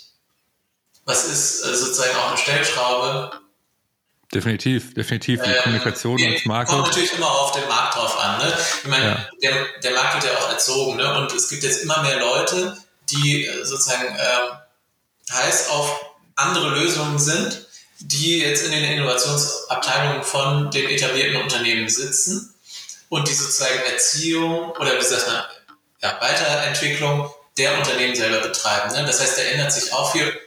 was 1.08 1.24
ist 1.24 1.64
äh, 1.64 1.74
sozusagen 1.74 2.14
auch 2.16 2.28
eine 2.28 2.36
Stellschraube. 2.36 3.30
Definitiv, 4.32 4.92
definitiv. 4.92 5.42
Die 5.42 5.50
ähm, 5.50 5.62
Kommunikation 5.62 6.22
als 6.22 6.44
Marke. 6.44 6.70
Kommt 6.70 6.88
natürlich 6.88 7.14
immer 7.14 7.30
auf 7.30 7.52
den 7.52 7.66
Markt 7.66 7.96
drauf 7.96 8.22
an. 8.22 8.38
Ne? 8.38 8.58
Ich 8.82 8.88
meine, 8.88 9.06
ja. 9.06 9.28
der, 9.42 9.66
der 9.82 9.92
Markt 9.92 10.14
wird 10.14 10.24
ja 10.24 10.38
auch 10.38 10.50
erzogen. 10.50 10.96
Ne? 10.98 11.18
Und 11.18 11.32
es 11.32 11.48
gibt 11.48 11.62
jetzt 11.62 11.82
immer 11.82 12.02
mehr 12.02 12.20
Leute, 12.20 12.76
die 13.08 13.46
äh, 13.46 13.64
sozusagen 13.64 14.04
äh, 14.04 15.32
heiß 15.32 15.70
auf 15.70 16.04
andere 16.36 16.78
Lösungen 16.78 17.18
sind, 17.18 17.66
die 18.00 18.40
jetzt 18.40 18.66
in 18.66 18.72
den 18.72 18.84
Innovationsabteilungen 18.84 20.22
von 20.22 20.70
den 20.70 20.90
etablierten 20.90 21.40
Unternehmen 21.40 21.88
sitzen 21.88 22.54
und 23.08 23.28
die 23.28 23.32
sozusagen 23.32 23.80
Erziehung 23.90 24.72
oder 24.72 24.98
wie 24.98 25.04
sagt 25.04 25.26
man, 25.26 25.42
ja, 26.02 26.20
Weiterentwicklung 26.20 27.32
der 27.56 27.76
Unternehmen 27.76 28.14
selber 28.14 28.40
betreiben. 28.46 28.92
Ne? 28.94 29.04
Das 29.04 29.20
heißt, 29.20 29.38
da 29.38 29.42
ändert 29.42 29.72
sich 29.72 29.92
auch 29.92 30.12
viel 30.12 30.38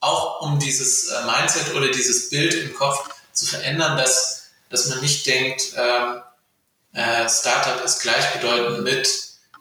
auch 0.00 0.40
um 0.40 0.58
dieses 0.58 1.08
äh, 1.08 1.24
Mindset 1.24 1.74
oder 1.74 1.88
dieses 1.88 2.30
Bild 2.30 2.54
im 2.54 2.74
Kopf 2.74 3.10
zu 3.32 3.46
verändern, 3.46 3.96
dass, 3.96 4.50
dass 4.70 4.86
man 4.86 5.00
nicht 5.00 5.26
denkt, 5.26 5.74
ähm, 5.76 6.22
äh, 6.94 7.28
Startup 7.28 7.84
ist 7.84 8.00
gleichbedeutend 8.00 8.82
mit 8.82 9.08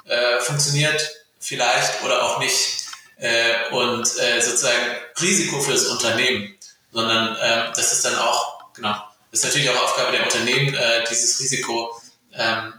äh, 0.05 0.39
funktioniert 0.39 1.11
vielleicht 1.39 2.03
oder 2.03 2.23
auch 2.23 2.39
nicht 2.39 2.85
äh, 3.17 3.69
und 3.71 4.07
äh, 4.19 4.41
sozusagen 4.41 4.95
Risiko 5.21 5.59
für 5.59 5.73
das 5.73 5.87
Unternehmen, 5.87 6.55
sondern 6.91 7.35
äh, 7.35 7.71
das 7.75 7.91
ist 7.91 8.05
dann 8.05 8.17
auch, 8.17 8.73
genau, 8.73 8.95
das 9.31 9.41
ist 9.41 9.45
natürlich 9.45 9.69
auch 9.69 9.83
Aufgabe 9.83 10.13
der 10.13 10.23
Unternehmen, 10.23 10.73
äh, 10.73 11.03
dieses 11.09 11.39
Risiko 11.39 12.01
ähm, 12.33 12.73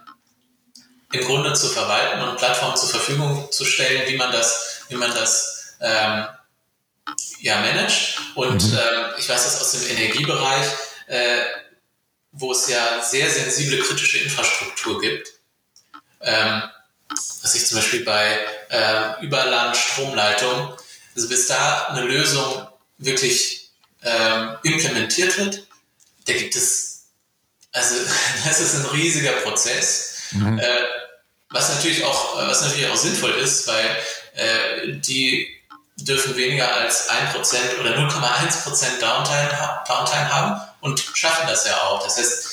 im 1.13 1.25
Grunde 1.25 1.53
zu 1.55 1.69
verwalten 1.69 2.21
und 2.23 2.37
Plattformen 2.37 2.77
zur 2.77 2.89
Verfügung 2.89 3.49
zu 3.51 3.65
stellen, 3.65 4.09
wie 4.09 4.17
man 4.17 4.31
das, 4.33 4.83
wie 4.89 4.97
man 4.97 5.13
das 5.13 5.75
ähm, 5.81 6.27
ja, 7.41 7.61
managt. 7.61 8.19
Und 8.35 8.63
mhm. 8.63 8.79
ähm, 8.79 9.07
ich 9.19 9.29
weiß 9.29 9.45
das 9.45 9.61
aus 9.61 9.73
dem 9.73 9.97
Energiebereich, 9.97 10.67
äh, 11.09 11.41
wo 12.33 12.53
es 12.53 12.69
ja 12.69 13.03
sehr 13.03 13.29
sensible 13.29 13.81
kritische 13.83 14.19
Infrastruktur 14.19 15.01
gibt. 15.01 15.29
Ähm, 16.21 16.63
was 17.43 17.55
ich 17.55 17.67
zum 17.67 17.79
Beispiel 17.79 18.05
bei 18.05 18.39
äh, 18.69 19.25
Überland-Stromleitung, 19.25 20.77
also 21.17 21.29
bis 21.29 21.47
da 21.47 21.87
eine 21.87 22.03
Lösung 22.03 22.69
wirklich 22.99 23.71
ähm, 24.03 24.57
implementiert 24.63 25.37
wird, 25.39 25.67
da 26.27 26.33
gibt 26.35 26.55
es, 26.55 27.07
also 27.73 27.97
das 28.45 28.61
ist 28.61 28.77
ein 28.77 28.87
riesiger 28.87 29.33
Prozess, 29.33 30.31
mhm. 30.33 30.59
äh, 30.59 30.65
was 31.51 31.75
natürlich 31.75 32.05
auch, 32.05 32.37
was 32.37 32.63
natürlich 32.63 32.89
auch 32.89 32.97
sinnvoll 32.97 33.33
ist, 33.33 33.67
weil 33.67 33.97
äh, 34.35 34.93
die 34.93 35.49
dürfen 35.97 36.37
weniger 36.37 36.73
als 36.75 37.11
1% 37.11 37.81
oder 37.81 37.97
0,1% 37.97 39.01
Downtime, 39.01 39.81
Downtime 39.87 40.33
haben 40.33 40.61
und 40.81 41.01
schaffen 41.15 41.47
das 41.47 41.67
ja 41.67 41.77
auch. 41.83 42.03
Das 42.03 42.17
heißt, 42.17 42.47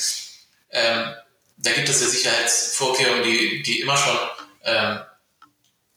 ähm, 0.70 1.14
da 1.56 1.72
gibt 1.72 1.88
es 1.88 2.00
ja 2.00 2.08
Sicherheitsvorkehrungen, 2.08 3.22
die, 3.22 3.62
die 3.62 3.80
immer 3.80 3.96
schon 3.96 4.18
ähm, 4.64 5.00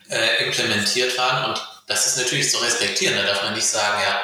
äh, 0.09 0.45
implementiert 0.45 1.17
waren 1.17 1.51
und 1.51 1.67
das 1.87 2.07
ist 2.07 2.17
natürlich 2.17 2.49
zu 2.49 2.57
respektieren. 2.59 3.17
Da 3.17 3.23
darf 3.23 3.43
man 3.43 3.53
nicht 3.53 3.67
sagen, 3.67 4.01
ja, 4.01 4.21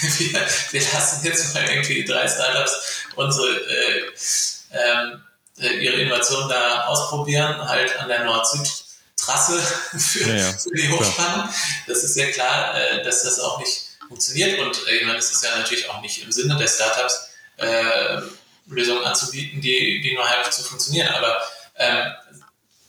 wir, 0.18 0.48
wir 0.70 0.92
lassen 0.92 1.24
jetzt 1.24 1.54
mal 1.54 1.68
irgendwie 1.68 2.04
drei 2.04 2.26
Startups 2.26 3.04
unsere 3.14 3.48
äh, 3.48 4.02
ähm, 4.72 5.12
äh, 5.12 5.33
ihre 5.56 6.00
Innovation 6.00 6.48
da 6.48 6.86
ausprobieren, 6.86 7.68
halt 7.68 7.96
an 7.98 8.08
der 8.08 8.24
Nord-Süd- 8.24 8.84
Trasse 9.16 9.58
für, 9.98 10.28
ja, 10.28 10.34
ja. 10.36 10.52
für 10.52 10.70
die 10.70 10.90
Hochspannung. 10.90 11.48
Das 11.86 12.02
ist 12.02 12.14
sehr 12.14 12.30
klar, 12.32 12.74
äh, 12.78 13.02
dass 13.04 13.22
das 13.22 13.40
auch 13.40 13.58
nicht 13.58 13.96
funktioniert. 14.08 14.58
Und 14.58 14.76
äh, 14.88 14.96
ich 14.96 15.06
meine, 15.06 15.18
es 15.18 15.30
ist 15.30 15.44
ja 15.44 15.56
natürlich 15.56 15.88
auch 15.88 16.00
nicht 16.02 16.22
im 16.22 16.32
Sinne 16.32 16.56
der 16.56 16.68
Startups, 16.68 17.28
äh, 17.56 18.20
Lösungen 18.66 19.04
anzubieten, 19.04 19.60
die, 19.60 20.00
die 20.00 20.14
nur 20.14 20.28
halb 20.28 20.52
zu 20.52 20.62
funktionieren. 20.64 21.08
Aber 21.08 21.40
ähm, 21.76 22.12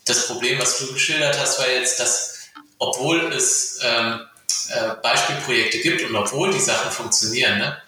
das 0.05 0.27
Problem, 0.27 0.59
was 0.59 0.77
du 0.79 0.93
geschildert 0.93 1.37
hast, 1.39 1.59
war 1.59 1.69
jetzt, 1.69 1.99
dass 1.99 2.35
obwohl 2.77 3.31
es 3.33 3.79
ähm, 3.81 4.21
äh, 4.69 4.95
Beispielprojekte 5.01 5.79
gibt 5.79 6.03
und 6.03 6.15
obwohl 6.15 6.51
die 6.51 6.59
Sachen 6.59 6.91
funktionieren, 6.91 7.57
ne, 7.59 7.81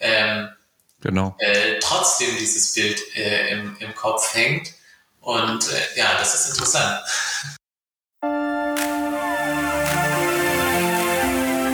ähm, 0.00 0.48
genau. 1.04 1.36
äh, 1.38 1.78
trotzdem 1.80 2.36
dieses 2.38 2.74
Bild 2.74 3.00
äh, 3.16 3.52
im, 3.52 3.76
im 3.78 3.94
Kopf 3.94 4.34
hängt. 4.34 4.72
Und 5.20 5.68
äh, 5.70 5.98
ja, 5.98 6.16
das 6.18 6.34
ist 6.34 6.50
interessant. 6.50 7.00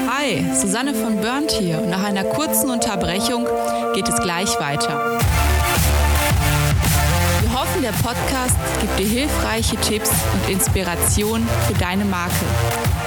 Hi, 0.09 0.45
Susanne 0.55 0.95
von 0.95 1.21
Burnt 1.21 1.51
hier 1.51 1.79
und 1.79 1.89
nach 1.89 2.05
einer 2.05 2.25
kurzen 2.25 2.71
Unterbrechung 2.71 3.47
geht 3.95 4.09
es 4.09 4.21
gleich 4.21 4.61
weiter. 4.61 5.19
Wir 7.41 7.53
hoffen, 7.59 7.83
der 7.83 7.93
Podcast 7.93 8.57
gibt 8.81 8.99
dir 8.99 9.07
hilfreiche 9.07 9.77
Tipps 9.77 10.11
und 10.11 10.51
Inspiration 10.51 11.49
für 11.67 11.75
deine 11.75 12.05
Marke. 12.05 12.35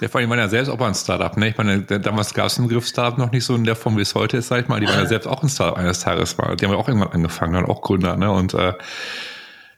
Ja, 0.00 0.08
vor 0.08 0.20
allem 0.20 0.28
waren 0.28 0.38
ja 0.38 0.48
selbst 0.48 0.68
auch 0.68 0.80
ein 0.80 0.94
Startup. 0.94 1.34
Ne? 1.36 1.48
Ich 1.48 1.56
meine, 1.56 1.82
damals 1.82 2.34
gab 2.34 2.46
es 2.46 2.56
den 2.56 2.68
Begriff 2.68 2.86
Startup 2.86 3.18
noch 3.18 3.32
nicht 3.32 3.44
so 3.44 3.54
in 3.54 3.64
der 3.64 3.76
Form, 3.76 3.96
wie 3.96 4.02
es 4.02 4.14
heute 4.14 4.36
ist, 4.36 4.48
sag 4.48 4.62
ich 4.62 4.68
mal. 4.68 4.80
Die 4.80 4.86
waren 4.86 4.98
ja 4.98 5.06
selbst 5.06 5.26
auch 5.26 5.42
ein 5.42 5.48
Startup 5.48 5.78
eines 5.78 6.00
Tages. 6.00 6.36
War. 6.38 6.54
Die 6.56 6.64
haben 6.64 6.72
ja 6.72 6.78
auch 6.78 6.88
irgendwann 6.88 7.12
angefangen, 7.12 7.54
waren 7.54 7.66
auch 7.66 7.80
Gründer. 7.80 8.16
Ne? 8.16 8.30
Und 8.30 8.52
äh, 8.54 8.74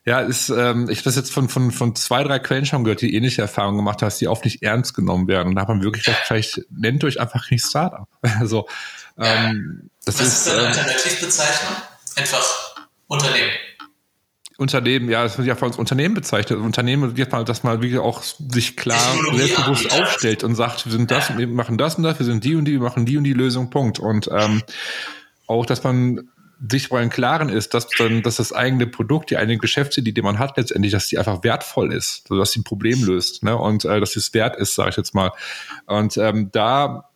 ja, 0.05 0.21
ist, 0.21 0.49
ähm, 0.49 0.89
ich 0.89 0.99
habe 0.99 1.05
das 1.05 1.17
jetzt 1.17 1.33
von, 1.33 1.49
von, 1.49 1.71
von 1.71 1.95
zwei, 1.95 2.25
drei 2.25 2.39
Quellen 2.39 2.67
schon 2.67 2.83
gehört, 2.83 3.03
die 3.03 3.15
ähnliche 3.15 3.43
Erfahrungen 3.43 3.77
gemacht 3.77 4.03
haben, 4.03 4.13
die 4.19 4.27
oft 4.27 4.45
nicht 4.45 4.63
ernst 4.63 4.95
genommen 4.95 5.29
werden. 5.29 5.49
Und 5.49 5.55
da 5.55 5.63
hat 5.63 5.69
man 5.69 5.83
wirklich 5.83 6.05
gesagt, 6.05 6.25
vielleicht 6.27 6.63
nennt 6.71 7.05
euch 7.05 7.21
einfach 7.21 7.51
nicht 7.51 7.65
Startup. 7.65 8.09
also, 8.41 8.67
ähm, 9.19 9.91
das 10.05 10.19
Was 10.19 10.27
ist, 10.27 10.47
ist 10.47 10.53
eine 10.53 10.63
ähm, 10.63 10.67
Alternativbezeichnung? 10.69 11.77
Einfach 12.17 12.75
Unternehmen. 13.07 13.51
Unternehmen, 14.59 15.09
ja, 15.09 15.23
das 15.23 15.39
wird 15.39 15.47
ja 15.47 15.55
von 15.55 15.69
uns 15.69 15.79
Unternehmen 15.79 16.17
bezeichnet. 16.17 16.59
Unternehmen, 16.59 17.15
dass 17.15 17.63
man 17.63 17.81
wirklich 17.81 18.01
auch 18.01 18.23
sich 18.23 18.77
klar 18.77 19.15
selbstbewusst 19.33 19.93
aufstellt 19.93 20.43
und 20.43 20.57
sagt, 20.57 20.85
wir 20.85 20.91
sind 20.91 21.13
das, 21.13 21.39
wir 21.39 21.47
machen 21.47 21.79
das 21.79 21.95
und 21.95 22.03
das, 22.03 22.19
wir 22.19 22.27
sind 22.27 22.43
die 22.43 22.57
und 22.57 22.65
die, 22.65 22.73
wir 22.73 22.81
machen 22.81 23.07
die 23.07 23.17
und 23.17 23.23
die 23.23 23.35
Lösung, 23.35 23.71
Punkt. 23.71 24.01
Und 24.01 24.29
ähm, 24.33 24.63
auch, 25.47 25.65
dass 25.65 25.85
man 25.85 26.29
sich 26.69 26.91
mal 26.91 27.05
im 27.05 27.11
Klaren 27.11 27.51
ist, 27.51 27.73
dass 27.73 27.87
dann, 27.99 28.23
dass 28.23 28.37
das 28.37 28.53
eigene 28.53 28.89
Produkt, 28.89 29.31
die 29.31 29.37
eigene 29.37 29.59
Geschäftsidee, 29.59 30.11
die 30.11 30.23
man 30.23 30.41
hat, 30.41 30.57
letztendlich, 30.57 30.91
dass 30.91 31.07
die 31.07 31.19
einfach 31.19 31.45
wertvoll 31.45 31.93
ist, 31.93 32.25
also 32.25 32.41
dass 32.41 32.51
sie 32.51 32.59
ein 32.59 32.65
Problem 32.65 33.05
löst, 33.05 33.45
ne? 33.45 33.57
Und 33.57 33.85
äh, 33.85 34.01
dass 34.01 34.17
es 34.17 34.35
wert 34.35 34.57
ist, 34.57 34.75
sage 34.75 34.91
ich 34.91 34.97
jetzt 34.97 35.15
mal. 35.15 35.31
Und 35.87 36.17
ähm, 36.17 36.51
da, 36.51 37.09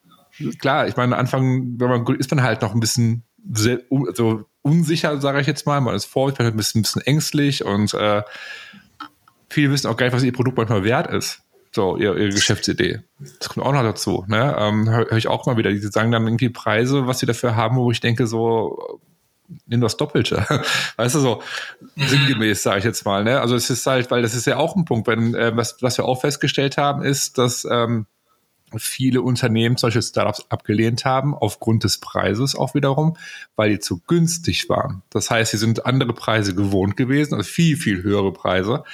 klar, 0.61 0.87
ich 0.87 0.97
meine, 0.97 1.17
am 1.17 1.21
Anfang, 1.21 1.75
wenn 1.81 1.89
man 1.89 2.07
ist 2.15 2.31
man 2.31 2.45
halt 2.45 2.63
noch 2.63 2.73
ein 2.73 2.79
bisschen 2.79 3.25
sehr, 3.53 3.81
also 3.91 4.45
unsicher, 4.63 5.21
sage 5.21 5.41
ich 5.41 5.47
jetzt 5.47 5.67
mal. 5.67 5.81
Man 5.81 5.95
ist 5.95 6.07
vor, 6.07 6.33
man 6.39 6.47
ist 6.47 6.53
ein 6.53 6.57
bisschen, 6.57 6.79
ein 6.81 6.83
bisschen 6.83 7.03
ängstlich 7.03 7.65
und 7.65 7.95
äh, 7.95 8.23
viele 9.51 9.71
wissen 9.73 9.89
auch 9.89 9.97
gar 9.97 10.07
nicht, 10.07 10.15
was 10.15 10.23
ihr 10.23 10.33
Produkt 10.33 10.57
manchmal 10.57 10.85
wert 10.85 11.13
ist. 11.13 11.43
So, 11.75 11.97
ihre, 11.97 12.19
ihre 12.19 12.31
Geschäftsidee. 12.31 13.01
Das 13.39 13.49
kommt 13.49 13.65
auch 13.65 13.73
noch 13.73 13.83
dazu. 13.83 14.25
Ne? 14.29 14.55
Ähm, 14.59 14.91
Höre 14.91 15.11
hör 15.11 15.17
ich 15.17 15.29
auch 15.29 15.47
mal 15.47 15.57
wieder. 15.57 15.71
Die 15.71 15.79
sagen 15.79 16.13
dann 16.13 16.27
irgendwie 16.27 16.51
Preise, 16.51 17.07
was 17.07 17.19
sie 17.19 17.27
dafür 17.27 17.57
haben, 17.57 17.77
wo 17.77 17.91
ich 17.91 18.01
denke, 18.01 18.27
so, 18.27 19.01
nimm 19.67 19.81
das 19.81 19.97
Doppelte. 19.97 20.45
Weißt 20.97 21.15
du, 21.15 21.21
so 21.21 21.43
mhm. 21.97 22.07
sinngemäß, 22.07 22.63
sage 22.63 22.81
ich 22.81 22.85
jetzt 22.85 23.07
mal. 23.07 23.25
Ne? 23.25 23.41
Also 23.41 23.55
es 23.57 23.71
ist 23.71 23.87
halt, 23.87 24.11
weil 24.11 24.21
das 24.21 24.35
ist 24.35 24.47
ja 24.47 24.59
auch 24.59 24.77
ein 24.77 24.85
Punkt, 24.85 25.07
wenn, 25.09 25.35
äh, 25.35 25.57
was, 25.57 25.77
was 25.81 25.97
wir 25.97 26.05
auch 26.05 26.21
festgestellt 26.21 26.77
haben, 26.77 27.03
ist, 27.03 27.39
dass 27.39 27.65
ähm, 27.65 28.07
viele 28.79 29.23
Unternehmen 29.23 29.77
solche 29.77 30.03
Startups 30.03 30.47
abgelehnt 30.49 31.05
haben, 31.05 31.35
aufgrund 31.35 31.85
des 31.85 31.99
Preises 31.99 32.55
auch 32.55 32.75
wiederum, 32.75 33.17
weil 33.57 33.71
die 33.71 33.79
zu 33.79 34.01
günstig 34.07 34.69
waren. 34.69 35.03
Das 35.11 35.31
heißt, 35.31 35.53
sie 35.53 35.59
sind 35.59 35.87
andere 35.87 36.13
Preise 36.13 36.55
gewohnt 36.55 36.97
gewesen, 36.97 37.35
also 37.35 37.49
viel, 37.49 37.77
viel 37.77 38.03
höhere 38.03 38.33
Preise. 38.33 38.85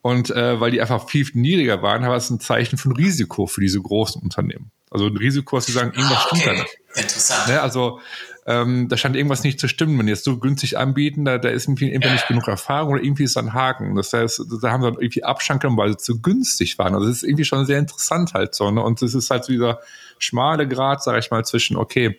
Und 0.00 0.30
äh, 0.30 0.60
weil 0.60 0.70
die 0.70 0.80
einfach 0.80 1.08
viel 1.08 1.26
niedriger 1.34 1.82
waren, 1.82 2.02
war 2.02 2.16
es 2.16 2.30
ein 2.30 2.40
Zeichen 2.40 2.78
von 2.78 2.92
Risiko 2.92 3.46
für 3.46 3.60
diese 3.60 3.80
großen 3.80 4.22
Unternehmen. 4.22 4.70
Also 4.90 5.06
ein 5.06 5.16
Risiko, 5.16 5.56
dass 5.56 5.66
sie 5.66 5.72
sagen, 5.72 5.92
irgendwas 5.94 6.18
ah, 6.18 6.26
okay. 6.30 6.40
stimmt 6.40 6.46
da 6.46 6.62
nicht. 6.62 6.78
Interessant. 6.94 7.48
Ne? 7.48 7.60
Also 7.60 8.00
ähm, 8.48 8.88
da 8.88 8.96
scheint 8.96 9.14
irgendwas 9.14 9.44
nicht 9.44 9.60
zu 9.60 9.68
stimmen. 9.68 9.98
Wenn 9.98 10.06
die 10.06 10.12
jetzt 10.12 10.24
so 10.24 10.38
günstig 10.38 10.78
anbieten, 10.78 11.26
da, 11.26 11.36
da 11.36 11.50
ist 11.50 11.68
irgendwie 11.68 11.90
nicht 11.98 12.28
genug 12.28 12.48
Erfahrung 12.48 12.94
oder 12.94 13.02
irgendwie 13.02 13.24
ist 13.24 13.36
da 13.36 13.40
ein 13.40 13.52
Haken. 13.52 13.94
Das 13.94 14.14
heißt, 14.14 14.42
da 14.62 14.70
haben 14.70 14.82
sie 14.82 14.90
dann 14.90 15.02
irgendwie 15.02 15.22
Abstand 15.22 15.60
genommen, 15.60 15.76
weil 15.76 15.90
sie 15.90 15.98
zu 15.98 16.22
günstig 16.22 16.78
waren. 16.78 16.94
Also 16.94 17.08
das 17.08 17.18
ist 17.18 17.22
irgendwie 17.24 17.44
schon 17.44 17.66
sehr 17.66 17.78
interessant 17.78 18.32
halt 18.32 18.54
so. 18.54 18.70
Ne? 18.70 18.82
Und 18.82 19.02
es 19.02 19.14
ist 19.14 19.28
halt 19.28 19.44
so 19.44 19.52
dieser 19.52 19.80
schmale 20.18 20.66
Grad, 20.66 21.02
sage 21.02 21.18
ich 21.18 21.30
mal, 21.30 21.44
zwischen, 21.44 21.76
okay, 21.76 22.18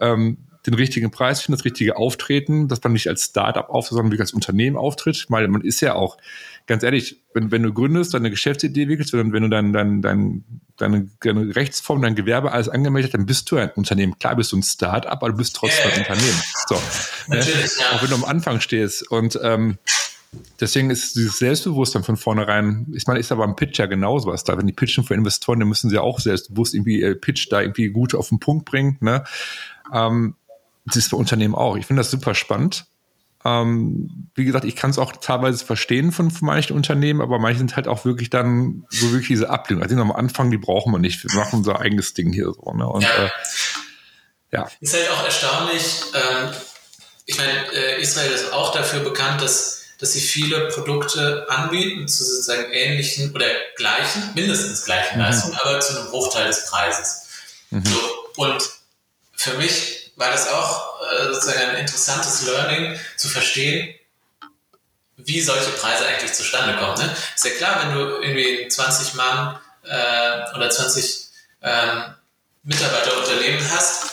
ähm, 0.00 0.38
den 0.66 0.74
richtigen 0.74 1.12
Preis 1.12 1.40
finden, 1.40 1.56
das 1.56 1.64
richtige 1.64 1.96
Auftreten, 1.96 2.66
dass 2.66 2.82
man 2.82 2.92
nicht 2.92 3.06
als 3.06 3.26
Startup 3.26 3.70
auftritt, 3.70 3.96
sondern 3.96 4.12
wie 4.12 4.20
als 4.20 4.32
Unternehmen 4.32 4.76
auftritt. 4.76 5.26
Weil 5.28 5.46
man 5.46 5.62
ist 5.62 5.80
ja 5.82 5.94
auch, 5.94 6.18
ganz 6.66 6.82
ehrlich, 6.82 7.22
wenn, 7.32 7.52
wenn 7.52 7.62
du 7.62 7.72
gründest, 7.72 8.12
deine 8.12 8.30
Geschäftsidee 8.30 8.82
entwickelst, 8.82 9.12
wenn, 9.12 9.32
wenn 9.32 9.44
du 9.44 9.48
dein, 9.48 9.72
dein, 9.72 10.02
dein, 10.02 10.44
deine, 10.80 11.08
deine 11.20 11.54
Rechtsform, 11.54 12.02
dein 12.02 12.14
Gewerbe 12.14 12.52
alles 12.52 12.68
angemeldet 12.68 13.14
dann 13.14 13.26
bist 13.26 13.50
du 13.50 13.56
ein 13.56 13.70
Unternehmen. 13.70 14.18
Klar 14.18 14.36
bist 14.36 14.52
du 14.52 14.56
ein 14.56 14.62
Startup, 14.62 15.10
aber 15.10 15.30
du 15.30 15.36
bist 15.36 15.56
trotzdem 15.56 15.90
ein 15.92 15.98
Unternehmen. 16.00 16.42
So, 16.68 16.80
Natürlich, 17.28 17.76
ne? 17.76 17.82
ja. 17.82 17.96
Auch 17.96 18.02
wenn 18.02 18.10
du 18.10 18.14
am 18.16 18.24
Anfang 18.24 18.60
stehst. 18.60 19.10
Und 19.10 19.38
ähm, 19.42 19.78
Deswegen 20.60 20.90
ist 20.90 21.16
dieses 21.16 21.38
Selbstbewusstsein 21.38 22.04
von 22.04 22.16
vornherein, 22.16 22.86
ich 22.94 23.06
meine, 23.06 23.18
ist 23.18 23.32
aber 23.32 23.44
am 23.44 23.56
Pitch 23.56 23.78
ja 23.78 23.86
genauso 23.86 24.28
was 24.28 24.44
da. 24.44 24.56
Wenn 24.56 24.66
die 24.66 24.72
pitchen 24.72 25.02
für 25.02 25.14
Investoren, 25.14 25.58
dann 25.58 25.68
müssen 25.68 25.90
sie 25.90 25.98
auch 25.98 26.20
selbstbewusst 26.20 26.74
irgendwie 26.74 27.02
äh, 27.02 27.16
Pitch 27.16 27.48
da 27.50 27.60
irgendwie 27.60 27.88
gut 27.88 28.14
auf 28.14 28.28
den 28.28 28.38
Punkt 28.38 28.64
bringen. 28.64 28.96
Ne? 29.00 29.24
Ähm, 29.92 30.36
das 30.86 30.96
ist 30.96 31.10
bei 31.10 31.16
Unternehmen 31.16 31.54
auch. 31.54 31.76
Ich 31.76 31.86
finde 31.86 32.00
das 32.00 32.10
super 32.10 32.34
spannend. 32.34 32.86
Ähm, 33.44 34.28
wie 34.34 34.44
gesagt, 34.44 34.66
ich 34.66 34.76
kann 34.76 34.90
es 34.90 34.98
auch 34.98 35.12
teilweise 35.12 35.64
verstehen 35.64 36.12
von, 36.12 36.30
von 36.30 36.46
manchen 36.46 36.76
Unternehmen, 36.76 37.22
aber 37.22 37.38
manche 37.38 37.58
sind 37.58 37.74
halt 37.74 37.88
auch 37.88 38.04
wirklich 38.04 38.28
dann 38.28 38.84
so 38.90 39.10
wirklich 39.12 39.28
diese 39.28 39.48
Ablehnung. 39.48 39.82
Also 39.82 39.96
am 39.96 40.12
Anfang, 40.12 40.50
die 40.50 40.58
brauchen 40.58 40.92
wir 40.92 40.98
nicht. 40.98 41.24
Wir 41.24 41.34
machen 41.34 41.60
unser 41.60 41.80
eigenes 41.80 42.12
Ding 42.12 42.32
hier 42.32 42.52
so. 42.52 42.72
Ne? 42.72 42.86
Und, 42.86 43.02
ja. 43.02 43.24
Äh, 43.24 43.30
ja. 44.52 44.68
Ist 44.80 44.94
halt 44.94 45.10
auch 45.10 45.24
erstaunlich. 45.24 46.02
Ähm, 46.14 46.50
ich 47.24 47.38
meine, 47.38 47.72
äh, 47.72 48.02
Israel 48.02 48.32
ist 48.32 48.52
auch 48.52 48.72
dafür 48.72 49.00
bekannt, 49.00 49.40
dass, 49.40 49.84
dass 49.98 50.12
sie 50.12 50.20
viele 50.20 50.68
Produkte 50.68 51.46
anbieten 51.48 52.08
zu 52.08 52.24
sozusagen 52.24 52.70
ähnlichen 52.72 53.32
oder 53.34 53.46
gleichen, 53.76 54.22
mindestens 54.34 54.84
gleichen 54.84 55.16
mhm. 55.16 55.22
Leistungen, 55.22 55.56
aber 55.62 55.80
zu 55.80 55.98
einem 55.98 56.10
Bruchteil 56.10 56.48
des 56.48 56.66
Preises. 56.66 57.28
Mhm. 57.70 57.84
So, 57.86 58.00
und 58.36 58.70
für 59.32 59.56
mich 59.56 60.09
war 60.20 60.30
das 60.30 60.48
auch 60.48 61.00
äh, 61.00 61.32
sozusagen 61.32 61.70
ein 61.70 61.76
interessantes 61.76 62.42
Learning 62.42 63.00
zu 63.16 63.28
verstehen, 63.28 63.94
wie 65.16 65.40
solche 65.40 65.70
Preise 65.70 66.06
eigentlich 66.06 66.34
zustande 66.34 66.76
kommen. 66.76 66.98
Ne? 66.98 67.16
Ist 67.34 67.44
ja 67.44 67.50
klar, 67.52 67.82
wenn 67.82 67.94
du 67.94 68.20
irgendwie 68.20 68.68
20 68.68 69.14
Mann 69.14 69.58
äh, 69.84 70.54
oder 70.54 70.68
20 70.68 71.28
ähm, 71.62 72.14
Mitarbeiterunternehmen 72.64 73.66
hast, 73.70 74.10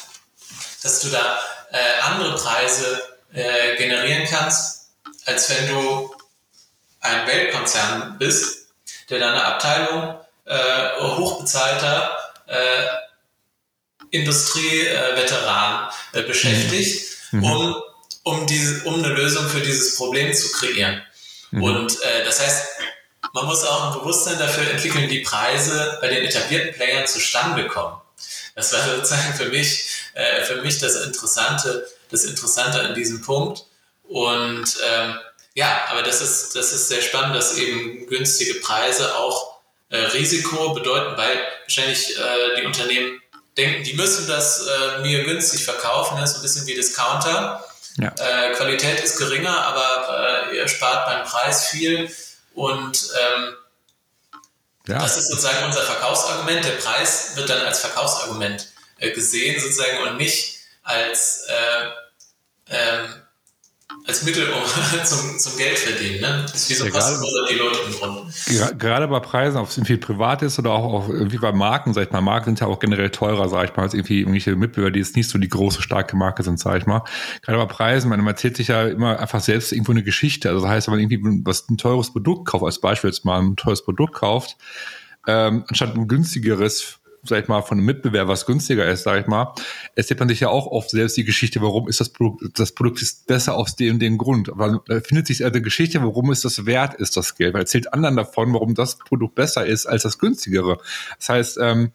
dass 0.82 1.02
du 1.02 1.10
da 1.10 1.39
äh, 1.72 2.02
andere 2.04 2.36
Preise 2.36 3.02
äh, 3.34 3.76
generieren 3.76 4.26
kannst, 4.30 4.91
als 5.26 5.50
wenn 5.50 5.67
du 5.67 6.15
ein 7.02 7.28
Weltkonzern 7.28 8.17
bist, 8.17 8.70
der 9.10 9.20
deine 9.20 9.43
Abteilung 9.43 10.20
äh, 10.46 11.00
hochbezahlter 14.13 15.91
äh, 16.13 16.20
äh, 16.20 16.24
beschäftigt, 16.24 17.17
mhm. 17.32 17.43
um, 17.43 17.76
um, 18.24 18.48
diese, 18.48 18.84
um 18.84 18.96
eine 18.96 19.13
Lösung 19.13 19.48
für 19.48 19.62
dieses 19.62 19.96
Problem 19.96 20.34
zu 20.34 20.52
kreieren. 20.52 21.02
Mhm. 21.52 21.63
Und 21.63 22.02
äh, 22.02 22.26
das 22.26 22.39
heißt, 22.39 22.67
man 23.34 23.46
muss 23.46 23.63
auch 23.63 23.93
ein 23.93 24.00
Bewusstsein 24.00 24.39
dafür 24.39 24.70
entwickeln, 24.70 25.10
wie 25.10 25.22
Preise 25.22 25.98
bei 26.02 26.08
den 26.08 26.26
etablierten 26.26 26.74
Playern 26.74 27.08
zustande 27.08 27.67
kommen. 27.67 27.98
Das 28.56 28.74
war 28.74 28.84
sozusagen 28.96 29.34
für 29.34 29.50
mich, 29.50 29.89
äh, 30.13 30.43
für 30.43 30.62
mich 30.62 30.80
das 30.80 30.96
Interessante, 31.04 31.88
das 32.10 32.24
Interessante 32.26 32.82
an 32.82 32.93
diesem 32.93 33.22
Punkt. 33.22 33.65
Und 34.08 34.78
ähm, 34.89 35.20
ja, 35.54 35.86
aber 35.89 36.04
das 36.04 36.22
ist, 36.22 36.56
das 36.56 36.72
ist 36.72 36.88
sehr 36.88 37.02
spannend, 37.02 37.36
dass 37.36 37.58
eben 37.58 38.08
günstige 38.08 38.56
Preise 38.56 39.15
auch 39.15 39.58
äh, 39.89 39.98
Risiko 39.98 40.74
bedeuten, 40.74 41.17
weil 41.17 41.38
wahrscheinlich 41.63 42.17
äh, 42.17 42.60
die 42.60 42.65
Unternehmen 42.65 43.22
denken, 43.58 43.84
die 43.84 43.93
müssen 43.93 44.28
das 44.28 44.65
äh, 44.67 45.00
mir 45.02 45.24
günstig 45.24 45.65
verkaufen, 45.65 46.17
das 46.17 46.32
ist 46.32 46.36
ein 46.38 46.41
bisschen 46.43 46.67
wie 46.67 46.76
Discounter. 46.76 47.63
Ja. 47.98 48.13
Äh, 48.20 48.54
Qualität 48.54 49.00
ist 49.00 49.17
geringer, 49.17 49.65
aber 49.65 50.50
äh, 50.52 50.58
ihr 50.58 50.67
spart 50.67 51.08
beim 51.08 51.24
Preis 51.26 51.67
viel 51.70 52.12
und 52.54 53.10
ähm, 53.20 53.56
ja. 54.88 55.00
das 55.00 55.17
ist 55.17 55.30
sozusagen 55.30 55.65
unser 55.65 55.82
Verkaufsargument. 55.82 56.63
Der 56.63 56.72
Preis 56.72 57.32
wird 57.36 57.50
dann 57.50 57.65
als 57.65 57.80
Verkaufsargument 57.80 58.67
äh, 59.00 59.12
gesehen 59.12 59.60
sozusagen 59.60 59.98
und 60.04 60.17
nicht 60.17 60.60
als 60.84 61.48
äh, 61.48 61.89
ähm, 62.70 63.27
als 64.08 64.24
Mittel 64.24 64.48
um, 64.50 65.04
zum, 65.04 65.38
zum 65.38 65.58
Geld 65.58 65.78
verdienen. 65.78 66.22
Ne? 66.22 66.41
Das 66.43 66.56
ist 66.56 66.70
wie 66.70 66.74
so 66.76 66.86
ein 66.86 66.91
kostenloser 66.91 67.46
Pilotengrund. 67.48 68.80
Gerade 68.80 69.08
bei 69.08 69.20
Preisen, 69.20 69.58
ob 69.58 69.67
es 69.67 69.78
irgendwie 69.78 69.98
privat 69.98 70.41
ist 70.41 70.58
oder 70.60 70.72
auch, 70.72 70.93
auch 70.93 71.10
irgendwie 71.10 71.38
bei 71.38 71.52
Marken, 71.52 71.93
sag 71.93 72.08
ich 72.08 72.12
mal, 72.12 72.22
Marken 72.22 72.46
sind 72.46 72.62
ja 72.62 72.67
auch 72.67 72.80
generell 72.80 73.10
teurer, 73.10 73.50
sag 73.50 73.70
ich 73.70 73.76
mal, 73.76 73.84
als 73.84 73.93
irgendwie 73.93 74.20
irgendwelche 74.20 74.56
Mitbewerber, 74.56 74.91
die 74.91 75.00
jetzt 75.00 75.17
nicht 75.17 75.30
so 75.30 75.38
die 75.38 75.50
große, 75.50 75.82
starke 75.82 76.15
Marke 76.15 76.43
sind, 76.43 76.58
sag 76.58 76.78
ich 76.78 76.86
mal. 76.86 77.04
Gerade 77.41 77.58
bei 77.58 77.65
Preisen, 77.65 78.10
man 78.10 78.26
erzählt 78.26 78.56
sich 78.56 78.70
ja 78.70 78.88
immer 78.88 79.20
einfach 79.20 79.41
selbst 79.41 79.74
irgendwo 79.74 79.91
eine 79.91 80.04
Geschichte. 80.04 80.50
Also 80.50 80.62
das 80.62 80.70
heißt, 80.70 80.88
wenn 80.88 80.93
man 80.93 81.00
irgendwie 81.02 81.41
was 81.46 81.67
ein 81.70 81.78
teures 81.78 82.13
Produkt 82.13 82.48
kauft, 82.48 82.63
als 82.63 82.80
Beispiel 82.80 83.10
jetzt 83.10 83.26
mal 83.26 83.41
ein 83.41 83.58
teures 83.58 83.84
Produkt 83.84 84.15
kauft, 84.15 84.56
ähm, 85.28 85.65
anstatt 85.67 85.96
ein 85.96 86.08
günstigeres 86.08 87.00
sag 87.30 87.44
ich 87.44 87.48
mal, 87.48 87.62
von 87.62 87.78
einem 87.78 87.86
Mitbewerber 87.86 88.32
was 88.32 88.46
günstiger 88.46 88.86
ist, 88.86 89.04
sag 89.04 89.22
ich 89.22 89.28
mal, 89.28 89.54
erzählt 89.96 90.20
man 90.20 90.30
sich 90.30 90.40
ja 90.40 90.50
auch 90.50 90.68
oft 90.68 90.90
selbst 90.90 91.18
die 91.18 91.24
Geschichte, 91.24 91.62
warum 91.62 91.88
ist 91.88 92.00
das 92.00 92.10
Produkt, 92.10 92.60
das 92.60 92.72
Produkt 92.72 93.02
ist 93.02 93.28
besser 93.28 93.56
aus 93.56 93.76
dem 93.76 93.96
und 93.96 94.00
dem 94.00 94.18
Grund. 94.18 94.50
Aber 94.50 94.82
da 94.88 95.00
findet 95.02 95.28
sich 95.28 95.44
eine 95.44 95.62
Geschichte, 95.62 96.02
warum 96.02 96.32
ist 96.32 96.46
das 96.46 96.66
wert, 96.66 96.94
ist 96.96 97.18
das 97.18 97.36
Geld. 97.36 97.54
Weil 97.54 97.62
erzählt 97.62 97.94
anderen 97.94 98.16
davon, 98.16 98.54
warum 98.54 98.76
das 98.76 98.98
Produkt 98.98 99.36
besser 99.36 99.66
ist 99.66 99.86
als 99.86 100.04
das 100.04 100.20
günstigere. 100.20 100.78
Das 101.18 101.30
heißt, 101.30 101.58
ähm, 101.62 101.92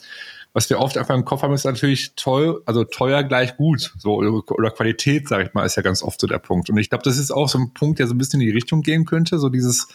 was 0.52 0.68
wir 0.68 0.78
oft 0.78 0.98
einfach 0.98 1.14
im 1.14 1.24
Kopf 1.24 1.42
haben, 1.42 1.54
ist 1.54 1.64
natürlich 1.64 2.12
toll, 2.14 2.62
also 2.66 2.84
teuer 2.84 3.22
gleich 3.22 3.56
gut, 3.56 3.94
so 3.98 4.16
oder 4.16 4.70
Qualität, 4.70 5.28
sage 5.28 5.44
ich 5.44 5.54
mal, 5.54 5.64
ist 5.64 5.76
ja 5.76 5.82
ganz 5.82 6.02
oft 6.02 6.20
so 6.20 6.26
der 6.26 6.38
Punkt. 6.38 6.68
Und 6.68 6.76
ich 6.76 6.90
glaube, 6.90 7.04
das 7.04 7.16
ist 7.16 7.30
auch 7.30 7.48
so 7.48 7.58
ein 7.58 7.72
Punkt, 7.72 7.98
der 7.98 8.06
so 8.06 8.14
ein 8.14 8.18
bisschen 8.18 8.40
in 8.40 8.48
die 8.48 8.52
Richtung 8.52 8.82
gehen 8.82 9.06
könnte, 9.06 9.38
so 9.38 9.48
dieses 9.48 9.88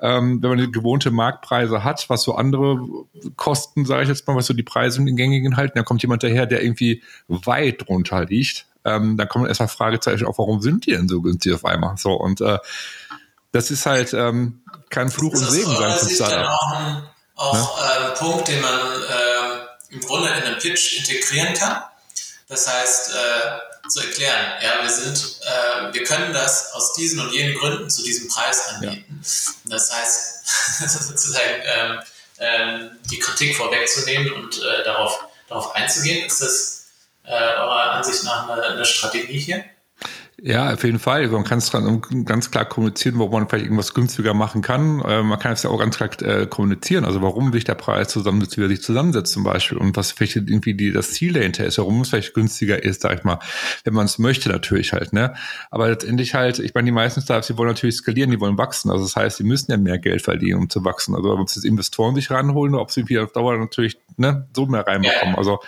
ähm, 0.00 0.42
wenn 0.42 0.56
man 0.56 0.72
gewohnte 0.72 1.10
Marktpreise 1.10 1.84
hat, 1.84 2.08
was 2.08 2.22
so 2.22 2.34
andere 2.34 2.78
Kosten, 3.36 3.86
sage 3.86 4.02
ich 4.02 4.08
jetzt 4.08 4.26
mal, 4.26 4.36
was 4.36 4.46
so 4.46 4.54
die 4.54 4.62
Preise 4.62 4.98
in 4.98 5.06
den 5.06 5.16
gängigen 5.16 5.56
halten, 5.56 5.74
dann 5.76 5.84
kommt 5.84 6.02
jemand 6.02 6.22
daher, 6.22 6.46
der 6.46 6.62
irgendwie 6.62 7.02
weit 7.28 7.86
drunter 7.86 8.24
liegt. 8.24 8.66
Ähm, 8.84 9.16
dann 9.16 9.28
kommen 9.28 9.46
erstmal 9.46 9.68
Fragezeichen 9.68 10.26
auf, 10.26 10.38
warum 10.38 10.60
sind 10.60 10.86
die 10.86 10.92
denn 10.92 11.08
so 11.08 11.22
günstig 11.22 11.54
auf 11.54 11.64
einmal? 11.64 11.96
So 11.96 12.12
und 12.12 12.40
äh, 12.40 12.58
das 13.52 13.70
ist 13.70 13.86
halt 13.86 14.12
ähm, 14.12 14.60
kein 14.90 15.10
Fluch 15.10 15.32
und 15.32 15.38
Segen 15.38 15.74
sein 15.76 15.96
für 15.96 16.10
Startup. 16.10 16.48
auch 16.48 16.72
ein, 16.72 17.02
auch 17.36 17.78
ja? 17.78 18.10
äh, 18.10 18.14
Punkt, 18.18 18.48
den 18.48 18.60
man 18.60 18.72
äh, 18.72 19.94
im 19.94 20.00
Grunde 20.00 20.28
in 20.28 20.42
einem 20.42 20.58
Pitch 20.58 20.98
integrieren 20.98 21.54
kann. 21.54 21.82
Das 22.48 22.68
heißt, 22.68 23.14
äh, 23.14 23.73
zu 23.88 24.00
erklären. 24.00 24.52
Ja, 24.62 24.82
wir 24.82 24.90
sind, 24.90 25.40
äh, 25.42 25.92
wir 25.92 26.04
können 26.04 26.32
das 26.32 26.72
aus 26.72 26.92
diesen 26.94 27.20
und 27.20 27.32
jenen 27.32 27.58
Gründen 27.58 27.90
zu 27.90 28.02
diesem 28.02 28.28
Preis 28.28 28.68
anbieten. 28.68 29.20
Ja. 29.22 29.76
Das 29.76 29.92
heißt, 29.92 30.46
sozusagen 31.08 31.62
ähm, 31.64 32.00
ähm, 32.38 32.90
die 33.10 33.18
Kritik 33.18 33.56
vorwegzunehmen 33.56 34.32
und 34.32 34.58
äh, 34.58 34.84
darauf, 34.84 35.26
darauf 35.48 35.74
einzugehen. 35.74 36.26
Ist 36.26 36.40
das 36.40 36.86
äh, 37.24 37.32
eurer 37.32 37.92
Ansicht 37.92 38.24
nach 38.24 38.48
eine, 38.48 38.62
eine 38.62 38.84
Strategie 38.84 39.38
hier? 39.38 39.64
Ja, 40.42 40.72
auf 40.72 40.82
jeden 40.82 40.98
Fall. 40.98 41.28
Man 41.28 41.44
kann 41.44 41.58
es 41.58 41.70
ganz 42.24 42.50
klar 42.50 42.64
kommunizieren, 42.64 43.18
wo 43.18 43.28
man 43.28 43.48
vielleicht 43.48 43.66
irgendwas 43.66 43.94
günstiger 43.94 44.34
machen 44.34 44.62
kann. 44.62 45.00
Äh, 45.00 45.22
man 45.22 45.38
kann 45.38 45.52
es 45.52 45.62
ja 45.62 45.70
auch 45.70 45.78
ganz 45.78 45.96
klar 45.96 46.10
äh, 46.22 46.46
kommunizieren. 46.46 47.04
Also 47.04 47.22
warum 47.22 47.52
sich 47.52 47.62
der 47.62 47.76
Preis 47.76 48.08
zusammensetzt, 48.08 48.58
wie 48.58 48.62
er 48.62 48.68
sich 48.68 48.82
zusammensetzt 48.82 49.32
zum 49.32 49.44
Beispiel 49.44 49.78
und 49.78 49.96
was 49.96 50.10
vielleicht 50.10 50.34
irgendwie 50.36 50.74
die, 50.74 50.90
das 50.90 51.12
Ziel 51.12 51.34
dahinter 51.34 51.64
ist, 51.64 51.78
warum 51.78 52.00
es 52.00 52.08
vielleicht 52.08 52.34
günstiger 52.34 52.82
ist, 52.82 53.02
sag 53.02 53.18
ich 53.18 53.24
mal, 53.24 53.38
wenn 53.84 53.94
man 53.94 54.06
es 54.06 54.18
möchte 54.18 54.48
natürlich 54.48 54.92
halt. 54.92 55.12
Ne? 55.12 55.34
Aber 55.70 55.88
letztendlich 55.88 56.34
halt, 56.34 56.58
ich 56.58 56.74
meine, 56.74 56.86
die 56.86 56.92
meisten 56.92 57.20
Startups, 57.20 57.46
die 57.46 57.56
wollen 57.56 57.68
natürlich 57.68 57.96
skalieren, 57.96 58.32
die 58.32 58.40
wollen 58.40 58.58
wachsen. 58.58 58.90
Also 58.90 59.04
das 59.04 59.14
heißt, 59.14 59.38
die 59.38 59.44
müssen 59.44 59.70
ja 59.70 59.76
mehr 59.76 59.98
Geld 59.98 60.22
verdienen, 60.22 60.58
um 60.58 60.68
zu 60.68 60.84
wachsen. 60.84 61.14
Also 61.14 61.30
ob 61.30 61.46
es 61.46 61.54
jetzt 61.54 61.64
Investoren 61.64 62.16
sich 62.16 62.32
ranholen 62.32 62.74
oder 62.74 62.82
ob 62.82 62.90
sie 62.90 63.00
irgendwie 63.00 63.20
auf 63.20 63.30
Dauer 63.30 63.56
natürlich 63.56 63.98
ne, 64.16 64.48
so 64.54 64.66
mehr 64.66 64.84
reinbekommen. 64.84 65.36
Also 65.36 65.60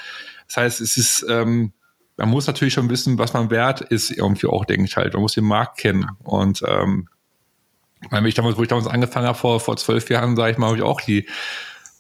das 0.49 0.57
heißt, 0.57 0.81
es 0.81 0.97
ist 0.97 1.27
ähm, 1.29 1.73
man 2.17 2.29
muss 2.29 2.47
natürlich 2.47 2.75
schon 2.75 2.89
wissen, 2.91 3.19
was 3.19 3.33
man 3.35 3.51
wert 3.51 3.81
ist, 3.83 4.11
irgendwie 4.11 4.47
auch, 4.47 4.65
denke 4.65 4.85
ich 4.85 4.97
halt. 4.97 5.13
Man 5.13 5.23
muss 5.23 5.35
den 5.35 5.45
Markt 5.45 5.79
kennen. 5.79 6.11
Und 6.23 6.63
ähm, 6.67 7.09
weil 8.11 8.27
ich 8.27 8.35
damals, 8.35 8.57
wo 8.57 8.63
ich 8.63 8.69
damals 8.69 8.87
angefangen 8.87 9.27
habe, 9.27 9.39
vor, 9.39 9.61
vor 9.61 9.77
zwölf 9.77 10.09
Jahren, 10.11 10.37
sage 10.37 10.53
ich 10.53 10.59
mal, 10.59 10.69
habe 10.69 10.77
ich 10.77 10.83
auch 10.83 11.01
die 11.01 11.27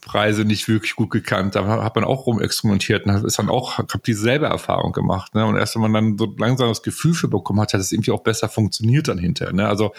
Preise 0.02 0.44
nicht 0.44 0.68
wirklich 0.68 0.94
gut 0.94 1.10
gekannt. 1.10 1.54
Da 1.54 1.82
hat 1.82 1.96
man 1.96 2.04
auch 2.04 2.26
rumexperimentiert 2.26 3.06
und 3.06 3.24
ist 3.24 3.38
dann 3.38 3.50
auch, 3.50 3.78
habe 3.78 3.98
dieselbe 4.06 4.46
Erfahrung 4.46 4.92
gemacht. 4.92 5.34
Ne? 5.34 5.44
Und 5.44 5.56
erst 5.56 5.74
wenn 5.74 5.82
man 5.82 5.92
dann 5.92 6.18
so 6.18 6.34
langsam 6.38 6.68
das 6.68 6.82
Gefühl 6.82 7.12
für 7.12 7.28
bekommen 7.28 7.60
hat, 7.60 7.74
hat 7.74 7.80
es 7.80 7.92
irgendwie 7.92 8.12
auch 8.12 8.22
besser 8.22 8.48
funktioniert 8.48 9.08
dann 9.08 9.18
hinterher. 9.18 9.52
Ne? 9.52 9.68
Also 9.68 9.92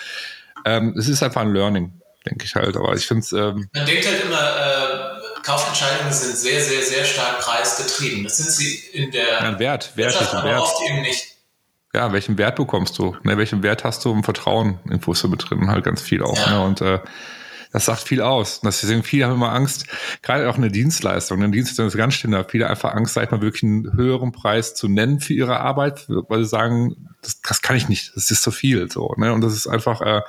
ähm, 0.66 0.96
es 0.98 1.10
ist 1.10 1.22
einfach 1.22 1.42
ein 1.42 1.54
Learning, 1.54 1.92
denke 2.26 2.46
ich 2.46 2.56
halt. 2.56 2.78
Aber 2.78 2.96
ich 2.96 3.06
finde 3.06 3.20
es. 3.20 3.34
Ähm, 3.34 3.68
man 3.74 3.86
denkt 3.86 4.08
halt 4.08 4.24
immer, 4.24 4.40
äh 4.40 4.87
Kaufentscheidungen 5.48 6.12
sind 6.12 6.36
sehr, 6.36 6.62
sehr, 6.62 6.82
sehr 6.84 7.06
stark 7.06 7.40
preisgetrieben. 7.40 8.26
Das 8.26 8.36
sind 8.36 8.50
sie 8.50 8.76
in 8.92 9.12
der 9.12 9.42
ja, 9.42 9.60
Wert, 9.60 9.96
Wert, 9.96 10.20
welchen 10.20 10.44
Wert. 10.44 10.60
oft 10.60 10.82
eben 10.90 11.02
nicht. 11.02 11.36
Ja, 11.94 12.12
welchen 12.12 12.38
Wert 12.38 12.58
bekommst 12.58 13.00
du? 13.00 13.16
Ne, 13.24 13.38
welchen 13.38 13.64
Wert 13.64 13.86
hast 13.86 14.04
du 14.04 14.12
im 14.12 14.26
Vertrauen 14.26 14.80
in 14.90 15.00
Fußball 15.00 15.32
betrieben? 15.32 15.72
Halt 15.72 15.86
ganz 15.86 16.02
viel 16.02 16.22
auch. 16.22 16.38
Ja. 16.38 16.52
Ne? 16.52 16.66
Und 16.66 16.82
äh, 16.82 17.00
das 17.72 17.86
sagt 17.86 18.02
viel 18.02 18.22
aus. 18.22 18.58
Und 18.58 18.66
deswegen 18.66 19.04
viele 19.04 19.26
haben 19.26 19.36
immer 19.36 19.54
Angst, 19.54 19.86
gerade 20.22 20.50
auch 20.50 20.58
eine 20.58 20.70
Dienstleistung. 20.70 21.42
Eine 21.42 21.54
Dienstleistung 21.54 21.88
ist 21.88 21.96
ganz 21.96 22.16
schön, 22.16 22.46
viele 22.50 22.70
einfach 22.70 22.94
Angst, 22.94 23.14
sag 23.14 23.24
ich 23.24 23.32
mal, 23.32 23.42
wirklich 23.42 23.64
einen 23.64 23.94
höheren 23.94 24.34
Preis 24.34 24.76
zu 24.76 24.90
nennen 24.90 25.22
für 25.22 25.34
ihre 25.34 25.62
Arbeit, 25.62 26.08
weil 26.10 26.44
sie 26.44 26.50
sagen, 26.50 27.08
das, 27.22 27.42
das 27.42 27.62
kann 27.62 27.78
ich 27.78 27.88
nicht, 27.88 28.12
das 28.16 28.32
ist 28.32 28.44
zu 28.44 28.52
viel. 28.52 28.92
So, 28.92 29.14
ne? 29.16 29.32
Und 29.32 29.40
das 29.40 29.54
ist 29.54 29.68
einfach 29.68 30.02
äh, 30.02 30.22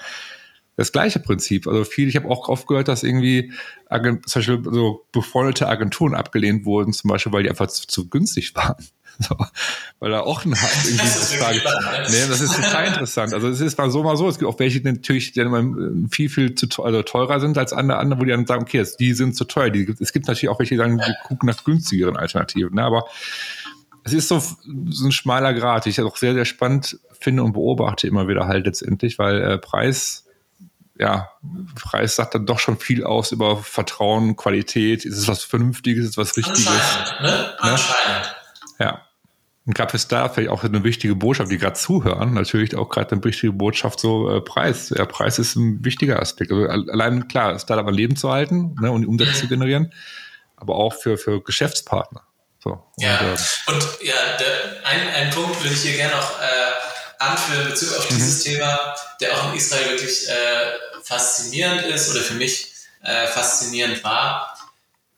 das 0.78 0.92
gleiche 0.92 1.18
Prinzip. 1.18 1.66
Also 1.66 1.84
viel, 1.84 2.08
ich 2.08 2.14
habe 2.14 2.30
auch 2.30 2.48
oft 2.48 2.68
gehört, 2.68 2.86
dass 2.86 3.02
irgendwie 3.02 3.52
Agent, 3.88 4.28
zum 4.28 4.40
Beispiel 4.40 4.62
so 4.72 5.04
befreundete 5.10 5.68
Agenturen 5.68 6.14
abgelehnt 6.14 6.64
wurden, 6.64 6.92
zum 6.92 7.10
Beispiel, 7.10 7.32
weil 7.32 7.42
die 7.42 7.50
einfach 7.50 7.66
zu, 7.66 7.86
zu 7.86 8.08
günstig 8.08 8.54
waren. 8.54 8.76
So, 9.20 9.36
weil 9.98 10.12
da 10.12 10.20
auch 10.20 10.44
ein 10.44 10.54
irgendwie 10.84 10.96
das 10.98 11.32
ist 11.32 11.34
Frage. 11.34 11.60
Nee, 12.08 12.28
das 12.28 12.40
ist 12.40 12.54
total 12.54 12.86
interessant. 12.86 13.34
Also 13.34 13.48
es 13.48 13.60
ist 13.60 13.76
mal 13.76 13.90
so 13.90 14.04
mal 14.04 14.16
so. 14.16 14.28
Es 14.28 14.38
gibt 14.38 14.48
auch 14.48 14.60
welche, 14.60 14.80
die 14.80 14.92
natürlich 14.92 15.32
die 15.32 15.40
dann 15.40 16.08
viel, 16.12 16.28
viel 16.28 16.54
zu 16.54 16.68
teuer, 16.68 16.86
also 16.86 17.02
teurer 17.02 17.40
sind 17.40 17.58
als 17.58 17.72
andere, 17.72 17.98
andere, 17.98 18.20
wo 18.20 18.24
die 18.24 18.30
dann 18.30 18.46
sagen, 18.46 18.62
okay, 18.62 18.86
die 19.00 19.14
sind 19.14 19.34
zu 19.34 19.44
teuer. 19.44 19.70
Die, 19.70 19.92
es 19.98 20.12
gibt 20.12 20.28
natürlich 20.28 20.48
auch 20.48 20.60
welche, 20.60 20.74
die 20.74 20.78
sagen, 20.78 20.98
die 21.04 21.12
gucken 21.26 21.48
nach 21.48 21.64
günstigeren 21.64 22.16
Alternativen. 22.16 22.76
Ne? 22.76 22.84
Aber 22.84 23.06
es 24.04 24.12
ist 24.12 24.28
so, 24.28 24.38
so 24.38 25.06
ein 25.08 25.10
schmaler 25.10 25.52
Grad, 25.52 25.86
die 25.86 25.90
ich 25.90 26.00
auch 26.00 26.16
sehr, 26.16 26.34
sehr 26.34 26.44
spannend 26.44 27.00
finde 27.18 27.42
und 27.42 27.54
beobachte 27.54 28.06
immer 28.06 28.28
wieder 28.28 28.46
halt 28.46 28.66
letztendlich, 28.66 29.18
weil 29.18 29.42
äh, 29.42 29.58
Preis 29.58 30.27
ja, 30.98 31.30
Preis 31.76 32.16
sagt 32.16 32.34
dann 32.34 32.46
doch 32.46 32.58
schon 32.58 32.78
viel 32.78 33.04
aus 33.04 33.32
über 33.32 33.56
Vertrauen, 33.58 34.36
Qualität. 34.36 35.04
Ist 35.04 35.16
es 35.16 35.28
was 35.28 35.44
Vernünftiges, 35.44 36.04
ist 36.04 36.10
es 36.10 36.16
was 36.16 36.36
Richtiges? 36.36 36.66
Anscheinend, 36.66 37.20
ne? 37.22 37.28
ne? 37.28 37.54
Anscheinend. 37.60 38.36
Ja. 38.80 39.02
Und 39.64 39.74
gab 39.74 39.92
es 39.92 40.08
da 40.08 40.28
vielleicht 40.28 40.50
auch 40.50 40.64
eine 40.64 40.82
wichtige 40.82 41.14
Botschaft, 41.14 41.50
die 41.52 41.58
gerade 41.58 41.74
zuhören, 41.74 42.32
natürlich 42.32 42.74
auch 42.74 42.88
gerade 42.88 43.12
eine 43.12 43.22
wichtige 43.22 43.52
Botschaft, 43.52 44.00
so 44.00 44.30
äh, 44.30 44.40
Preis. 44.40 44.88
Ja, 44.96 45.04
Preis 45.04 45.38
ist 45.38 45.56
ein 45.56 45.84
wichtiger 45.84 46.20
Aspekt. 46.20 46.50
Also 46.50 46.66
allein 46.66 47.28
klar, 47.28 47.58
Startup 47.58 47.86
am 47.86 47.94
Leben 47.94 48.16
zu 48.16 48.30
halten 48.30 48.74
ne, 48.80 48.90
und 48.90 49.02
die 49.02 49.06
Umsätze 49.06 49.34
zu 49.34 49.48
generieren, 49.48 49.92
aber 50.56 50.74
auch 50.76 50.94
für, 50.94 51.18
für 51.18 51.42
Geschäftspartner. 51.42 52.22
So, 52.60 52.82
ja, 52.96 53.18
und, 53.18 53.26
äh, 53.26 53.72
und 53.72 53.98
ja, 54.02 54.14
der, 54.40 54.86
ein, 54.86 55.26
ein 55.26 55.30
Punkt 55.30 55.62
würde 55.62 55.74
ich 55.74 55.82
hier 55.82 55.96
gerne 55.96 56.16
noch 56.16 56.40
äh, 56.40 56.57
anführen 57.18 57.62
in 57.62 57.70
Bezug 57.70 57.96
auf 57.96 58.08
dieses 58.08 58.44
mhm. 58.44 58.50
Thema, 58.50 58.94
der 59.20 59.34
auch 59.34 59.50
in 59.50 59.58
Israel 59.58 59.90
wirklich 59.90 60.28
äh, 60.28 60.72
faszinierend 61.02 61.82
ist 61.86 62.10
oder 62.10 62.20
für 62.20 62.34
mich 62.34 62.72
äh, 63.02 63.26
faszinierend 63.26 64.02
war, 64.04 64.56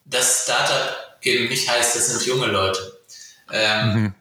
dass 0.05 0.45
Startup 0.45 0.97
eben 1.23 1.49
nicht 1.49 1.69
heißt, 1.69 1.95
das 1.97 2.09
sind 2.09 2.27
junge 2.27 2.47
Leute. 2.47 3.01
Ähm, 3.53 3.95
mhm. 3.95 4.15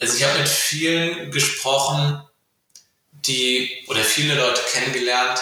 Also 0.00 0.16
ich 0.16 0.24
habe 0.24 0.38
mit 0.38 0.48
vielen 0.48 1.30
gesprochen, 1.30 2.22
die 3.12 3.84
oder 3.88 4.00
viele 4.00 4.34
Leute 4.34 4.60
kennengelernt, 4.72 5.40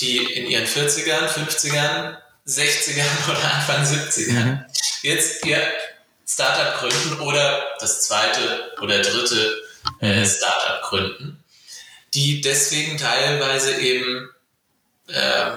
die 0.00 0.18
in 0.18 0.46
ihren 0.46 0.66
40ern, 0.66 1.28
50ern, 1.28 2.16
60ern 2.46 3.30
oder 3.30 3.54
Anfang 3.54 3.84
70ern 3.84 4.44
mhm. 4.44 4.64
jetzt 5.02 5.44
ihr 5.46 5.66
Startup 6.26 6.78
gründen 6.78 7.20
oder 7.20 7.66
das 7.78 8.02
zweite 8.02 8.72
oder 8.80 9.00
dritte 9.00 9.63
äh, 10.00 10.20
mhm. 10.20 10.26
Startup 10.26 10.82
gründen 10.82 11.44
die 12.14 12.40
deswegen 12.40 12.96
teilweise 12.96 13.74
eben 13.76 14.30
äh, 15.08 15.50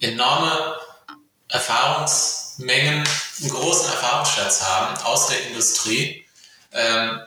enorme 0.00 0.76
Erfahrungsmengen, 1.48 3.04
einen 3.40 3.50
großen 3.50 3.90
Erfahrungsschatz 3.90 4.62
haben 4.62 4.96
aus 5.04 5.26
der 5.26 5.46
Industrie, 5.48 6.24
ähm, 6.72 7.20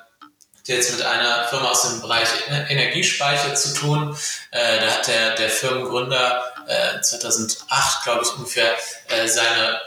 der 0.68 0.78
jetzt 0.78 0.94
mit 0.94 1.06
einer 1.06 1.48
Firma 1.50 1.70
aus 1.70 1.84
dem 1.84 2.02
Bereich 2.02 2.28
Energiespeicher 2.70 3.54
zu 3.54 3.74
tun. 3.76 4.18
Äh, 4.52 4.80
da 4.80 4.92
hat 4.94 5.08
der, 5.08 5.36
der 5.36 5.50
Firmengründer 5.50 6.44
äh, 6.68 7.02
2008, 7.02 8.04
glaube 8.04 8.24
ich, 8.24 8.34
ungefähr 8.34 8.76
äh, 9.10 9.28
seine 9.28 9.80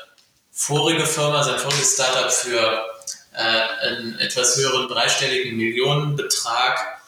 vorige 0.52 1.06
Firma, 1.06 1.42
sein 1.42 1.58
voriges 1.58 1.94
Startup 1.94 2.32
für 2.32 2.84
äh, 3.38 3.86
einen 3.86 4.18
etwas 4.18 4.56
höheren 4.56 4.88
dreistelligen 4.88 5.56
Millionenbetrag 5.56 6.98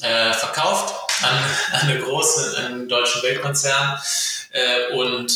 äh, 0.00 0.32
verkauft 0.32 0.94
an, 1.22 1.38
an 1.72 1.88
eine 1.88 2.00
große, 2.00 2.56
einen 2.58 2.88
deutschen 2.88 3.22
Weltkonzern 3.22 4.00
äh, 4.52 4.94
und, 4.94 5.30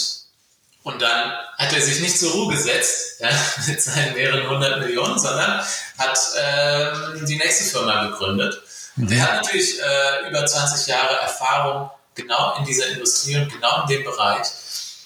und 0.85 1.03
dann 1.03 1.33
hat 1.59 1.73
er 1.73 1.83
sich 1.83 2.01
nicht 2.01 2.18
zur 2.18 2.33
Ruhe 2.33 2.55
gesetzt 2.55 3.21
ja, 3.21 3.29
mit 3.66 3.83
seinen 3.83 4.14
mehreren 4.14 4.49
hundert 4.49 4.81
Millionen, 4.81 5.18
sondern 5.18 5.62
hat 5.99 6.18
äh, 6.37 7.25
die 7.27 7.37
nächste 7.37 7.64
Firma 7.64 8.07
gegründet. 8.07 8.59
Und 8.97 9.11
der 9.11 9.23
hat 9.23 9.42
natürlich 9.42 9.81
äh, 9.81 10.29
über 10.29 10.47
20 10.47 10.87
Jahre 10.87 11.16
Erfahrung 11.16 11.90
genau 12.14 12.57
in 12.59 12.64
dieser 12.64 12.88
Industrie 12.88 13.37
und 13.37 13.53
genau 13.53 13.83
in 13.83 13.88
dem 13.88 14.05
Bereich. 14.05 14.47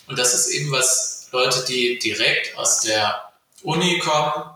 Und 0.07 0.19
das 0.19 0.35
ist 0.35 0.49
eben 0.49 0.71
was 0.71 1.27
Leute, 1.33 1.65
die 1.65 1.99
direkt 1.99 2.57
aus 2.57 2.81
der 2.81 3.33
Uni 3.63 3.99
kommen 3.99 4.56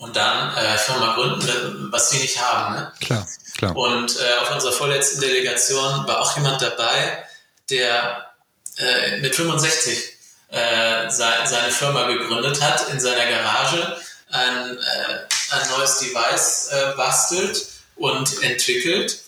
und 0.00 0.16
dann 0.16 0.56
äh, 0.56 0.78
Firma 0.78 1.14
gründen, 1.14 1.92
was 1.92 2.08
sie 2.08 2.18
nicht 2.18 2.40
haben. 2.40 2.74
Ne? 2.74 2.92
Klar. 3.00 3.26
Klar. 3.58 3.76
Und 3.76 4.18
äh, 4.18 4.40
auf 4.40 4.50
unserer 4.50 4.72
vorletzten 4.72 5.20
Delegation 5.20 6.06
war 6.06 6.20
auch 6.20 6.36
jemand 6.36 6.62
dabei, 6.62 7.22
der 7.68 8.30
äh, 8.78 9.18
mit 9.18 9.36
65 9.36 10.16
äh, 10.48 11.10
se 11.10 11.28
seine 11.44 11.70
Firma 11.70 12.06
gegründet 12.06 12.62
hat, 12.62 12.88
in 12.88 12.98
seiner 12.98 13.26
Garage 13.26 14.00
ein, 14.30 14.78
äh, 14.78 15.54
ein 15.54 15.68
neues 15.76 15.98
Device 15.98 16.70
äh, 16.72 16.96
bastelt 16.96 17.66
und 17.96 18.42
entwickelt 18.42 19.20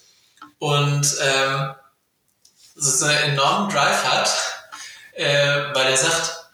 und 0.58 1.06
ähm, 1.20 1.74
so 2.76 3.04
einen 3.04 3.32
enormen 3.32 3.68
Drive 3.70 4.04
hat, 4.04 4.30
äh, 5.12 5.74
weil 5.74 5.88
er 5.88 5.96
sagt, 5.98 6.46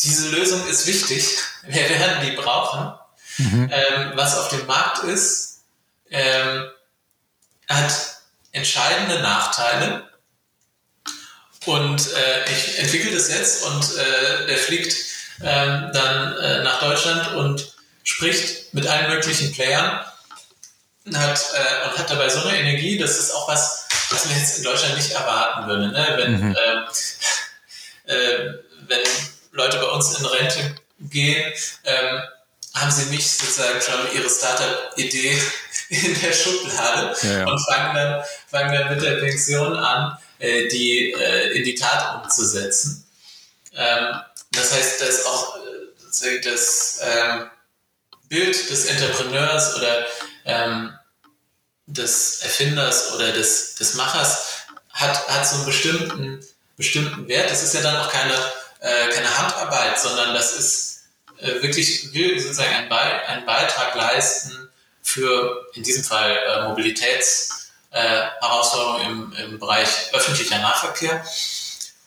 diese 0.00 0.30
Lösung 0.30 0.66
ist 0.66 0.88
wichtig, 0.88 1.38
wir 1.68 1.88
werden 1.88 2.26
die 2.26 2.32
brauchen. 2.32 2.98
Mhm. 3.38 3.70
Ähm, 3.72 4.12
was 4.14 4.36
auf 4.36 4.48
dem 4.48 4.66
Markt 4.66 5.04
ist, 5.04 5.60
ähm, 6.10 6.68
hat 7.68 7.92
entscheidende 8.52 9.20
Nachteile. 9.20 10.08
Und 11.66 12.00
äh, 12.14 12.50
ich 12.50 12.78
entwickle 12.78 13.12
das 13.12 13.28
jetzt 13.28 13.64
und 13.64 13.96
äh, 13.96 14.46
der 14.46 14.56
fliegt 14.56 14.94
ähm, 15.42 15.90
dann 15.92 16.36
äh, 16.38 16.62
nach 16.62 16.80
Deutschland 16.80 17.34
und 17.34 17.74
spricht 18.02 18.72
mit 18.72 18.86
allen 18.86 19.10
möglichen 19.10 19.52
Playern 19.52 20.00
und 21.04 21.18
hat, 21.18 21.38
äh, 21.54 21.88
und 21.88 21.98
hat 21.98 22.10
dabei 22.10 22.28
so 22.28 22.40
eine 22.40 22.58
Energie, 22.58 22.96
das 22.98 23.18
ist 23.18 23.32
auch 23.32 23.48
was, 23.48 23.86
was 24.10 24.24
man 24.24 24.38
jetzt 24.38 24.58
in 24.58 24.64
Deutschland 24.64 24.96
nicht 24.96 25.10
erwarten 25.10 25.68
würde. 25.68 25.88
Ne? 25.88 26.14
Wenn, 26.16 26.40
mhm. 26.40 26.56
Ähm, 26.66 26.84
äh, 28.06 28.52
wenn 28.86 29.00
Leute 29.52 29.78
bei 29.78 29.86
uns 29.86 30.18
in 30.18 30.24
Rente 30.24 30.74
gehen, 31.10 31.52
ähm, 31.84 32.22
haben 32.74 32.90
sie 32.90 33.06
nicht 33.06 33.28
sozusagen 33.28 33.80
schon 33.80 34.12
ihre 34.14 34.30
Startup-Idee 34.30 35.40
in 35.88 36.20
der 36.20 36.32
Schublade 36.32 37.16
ja, 37.22 37.38
ja. 37.38 37.46
und 37.46 37.58
fangen 37.66 37.94
dann, 37.94 38.24
fangen 38.50 38.72
dann 38.72 38.94
mit 38.94 39.02
der 39.02 39.16
Pension 39.16 39.76
an, 39.76 40.18
äh, 40.38 40.68
die 40.68 41.12
äh, 41.12 41.56
in 41.56 41.64
die 41.64 41.74
Tat 41.74 42.22
umzusetzen. 42.22 43.06
Ähm, 43.74 44.20
das 44.52 44.72
heißt, 44.72 45.00
dass 45.00 45.26
auch 45.26 45.56
äh, 45.56 46.40
das 46.40 47.00
ähm, 47.02 47.50
Bild 48.28 48.70
des 48.70 48.86
Entrepreneurs 48.86 49.76
oder 49.76 50.06
ähm, 50.44 50.92
des 51.86 52.42
Erfinders 52.42 53.12
oder 53.14 53.32
des, 53.32 53.74
des 53.76 53.94
Machers 53.94 54.64
hat, 54.90 55.28
hat 55.28 55.48
so 55.48 55.56
einen 55.56 55.66
bestimmten, 55.66 56.44
bestimmten 56.76 57.26
Wert. 57.28 57.50
Das 57.50 57.62
ist 57.62 57.74
ja 57.74 57.80
dann 57.80 57.96
auch 57.96 58.10
keine, 58.10 58.34
äh, 58.80 59.08
keine 59.08 59.38
Handarbeit, 59.38 59.98
sondern 59.98 60.34
das 60.34 60.52
ist 60.56 60.97
äh, 61.40 61.62
wirklich, 61.62 62.12
will 62.12 62.40
sozusagen 62.40 62.74
einen, 62.74 62.88
Be 62.88 62.96
einen 62.96 63.46
Beitrag 63.46 63.94
leisten 63.94 64.68
für 65.02 65.66
in 65.74 65.82
diesem 65.82 66.04
Fall 66.04 66.36
äh, 66.36 66.62
Mobilitätsherausforderungen 66.68 69.32
äh, 69.32 69.42
im, 69.42 69.52
im 69.52 69.58
Bereich 69.58 69.88
öffentlicher 70.12 70.58
Nahverkehr. 70.58 71.24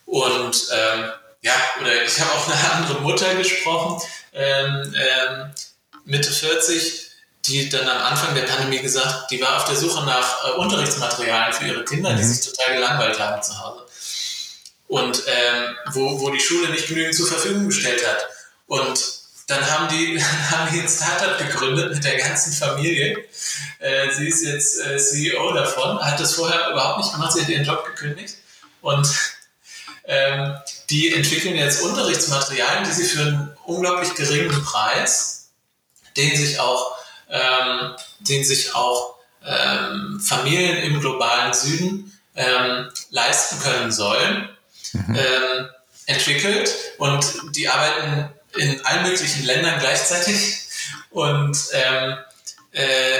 Und 0.05 0.67
ähm, 0.71 1.11
ja, 1.41 1.53
oder 1.79 2.03
ich 2.03 2.19
habe 2.19 2.31
auch 2.33 2.47
eine 2.47 2.73
andere 2.73 3.01
Mutter 3.01 3.33
gesprochen, 3.35 4.01
ähm, 4.33 4.93
ähm, 4.95 5.51
Mitte 6.05 6.31
40, 6.31 7.09
die 7.45 7.69
dann 7.69 7.87
am 7.87 7.97
Anfang 7.97 8.35
der 8.35 8.43
Pandemie 8.43 8.79
gesagt, 8.79 9.31
die 9.31 9.41
war 9.41 9.57
auf 9.57 9.65
der 9.65 9.75
Suche 9.75 10.05
nach 10.05 10.45
äh, 10.45 10.51
Unterrichtsmaterialien 10.51 11.53
für 11.53 11.65
ihre 11.65 11.85
Kinder, 11.85 12.11
mhm. 12.11 12.17
die 12.17 12.23
sich 12.23 12.45
total 12.45 12.75
gelangweilt 12.75 13.19
haben 13.19 13.41
zu 13.41 13.59
Hause. 13.59 13.85
Und 14.87 15.23
ähm, 15.25 15.75
wo, 15.93 16.19
wo 16.19 16.29
die 16.29 16.39
Schule 16.39 16.69
nicht 16.69 16.87
genügend 16.87 17.15
zur 17.15 17.27
Verfügung 17.27 17.67
gestellt 17.67 18.05
hat. 18.05 18.27
Und 18.67 19.20
dann 19.51 19.69
haben 19.69 19.87
die, 19.89 20.23
haben 20.51 20.71
die 20.73 20.81
ein 20.81 20.87
Startup 20.87 21.37
gegründet 21.37 21.93
mit 21.93 22.03
der 22.03 22.17
ganzen 22.17 22.53
Familie. 22.53 23.17
Äh, 23.79 24.11
sie 24.11 24.27
ist 24.27 24.43
jetzt 24.43 24.79
äh, 24.79 24.97
CEO 24.97 25.53
davon, 25.53 25.99
hat 25.99 26.19
das 26.19 26.35
vorher 26.35 26.71
überhaupt 26.71 26.99
nicht 26.99 27.11
gemacht, 27.13 27.33
sie 27.33 27.41
hat 27.41 27.49
ihren 27.49 27.65
Job 27.65 27.85
gekündigt. 27.85 28.35
Und 28.81 29.07
ähm, 30.05 30.55
die 30.89 31.13
entwickeln 31.13 31.55
jetzt 31.55 31.81
Unterrichtsmaterialien, 31.81 32.85
die 32.85 32.91
sie 32.91 33.03
für 33.03 33.21
einen 33.21 33.57
unglaublich 33.65 34.15
geringen 34.15 34.63
Preis, 34.63 35.49
den 36.17 36.35
sich 36.35 36.59
auch, 36.59 36.95
ähm, 37.29 37.95
den 38.19 38.43
sich 38.43 38.73
auch 38.73 39.15
ähm, 39.45 40.19
Familien 40.23 40.77
im 40.77 40.99
globalen 40.99 41.53
Süden 41.53 42.17
ähm, 42.35 42.89
leisten 43.09 43.59
können 43.59 43.91
sollen, 43.91 44.49
mhm. 44.93 45.15
Ähm, 45.15 45.69
entwickelt. 46.07 46.73
Und 46.97 47.25
die 47.55 47.67
arbeiten 47.67 48.29
in 48.57 48.85
allen 48.85 49.03
möglichen 49.03 49.45
Ländern 49.45 49.79
gleichzeitig 49.79 50.63
und, 51.09 51.57
ähm, 51.73 52.17
äh, 52.71 53.19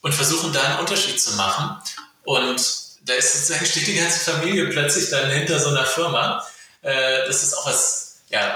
und 0.00 0.14
versuchen 0.14 0.52
da 0.52 0.62
einen 0.62 0.78
Unterschied 0.80 1.20
zu 1.20 1.32
machen. 1.32 1.80
Und 2.24 2.60
da 3.04 3.14
ist 3.14 3.32
sozusagen 3.32 3.66
steht 3.66 3.86
die 3.86 3.96
ganze 3.96 4.30
Familie 4.30 4.66
plötzlich 4.66 5.10
dann 5.10 5.30
hinter 5.30 5.58
so 5.58 5.70
einer 5.70 5.86
Firma. 5.86 6.46
Äh, 6.82 7.26
das 7.26 7.42
ist 7.42 7.54
auch 7.54 7.66
was, 7.66 8.20
ja, 8.30 8.54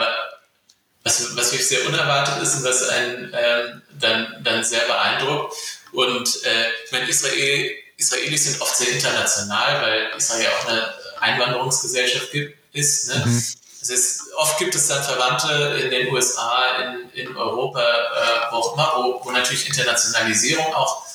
was, 1.03 1.37
was 1.37 1.53
wirklich 1.53 1.69
sehr 1.69 1.87
unerwartet 1.87 2.43
ist 2.43 2.57
und 2.57 2.65
was 2.65 2.89
einen 2.89 3.33
ähm, 3.33 3.83
dann, 3.99 4.43
dann 4.43 4.65
sehr 4.65 4.85
beeindruckt. 4.87 5.55
Und 5.93 6.45
äh, 6.45 6.67
ich 6.85 6.93
meine, 6.93 7.09
Israel, 7.09 7.71
Israelis 7.97 8.45
sind 8.45 8.61
oft 8.61 8.77
sehr 8.77 8.91
international, 8.91 9.83
weil 9.83 10.11
Israel 10.17 10.45
ja 10.45 10.51
auch 10.51 10.67
eine 10.67 10.95
Einwanderungsgesellschaft 11.21 12.31
gibt, 12.33 12.59
ist. 12.75 13.09
Ne? 13.09 13.23
Mhm. 13.25 13.45
Das 13.89 13.97
heißt, 13.97 14.35
oft 14.37 14.59
gibt 14.59 14.75
es 14.75 14.89
dann 14.89 15.03
Verwandte 15.03 15.81
in 15.83 15.91
den 15.91 16.13
USA, 16.13 16.63
in, 16.83 17.11
in 17.11 17.37
Europa, 17.37 17.81
äh, 17.81 18.51
wo 18.51 18.57
auch 18.57 18.75
immer, 18.75 18.93
wo, 18.97 19.25
wo 19.25 19.31
natürlich 19.31 19.69
Internationalisierung 19.69 20.75
auch 20.75 21.07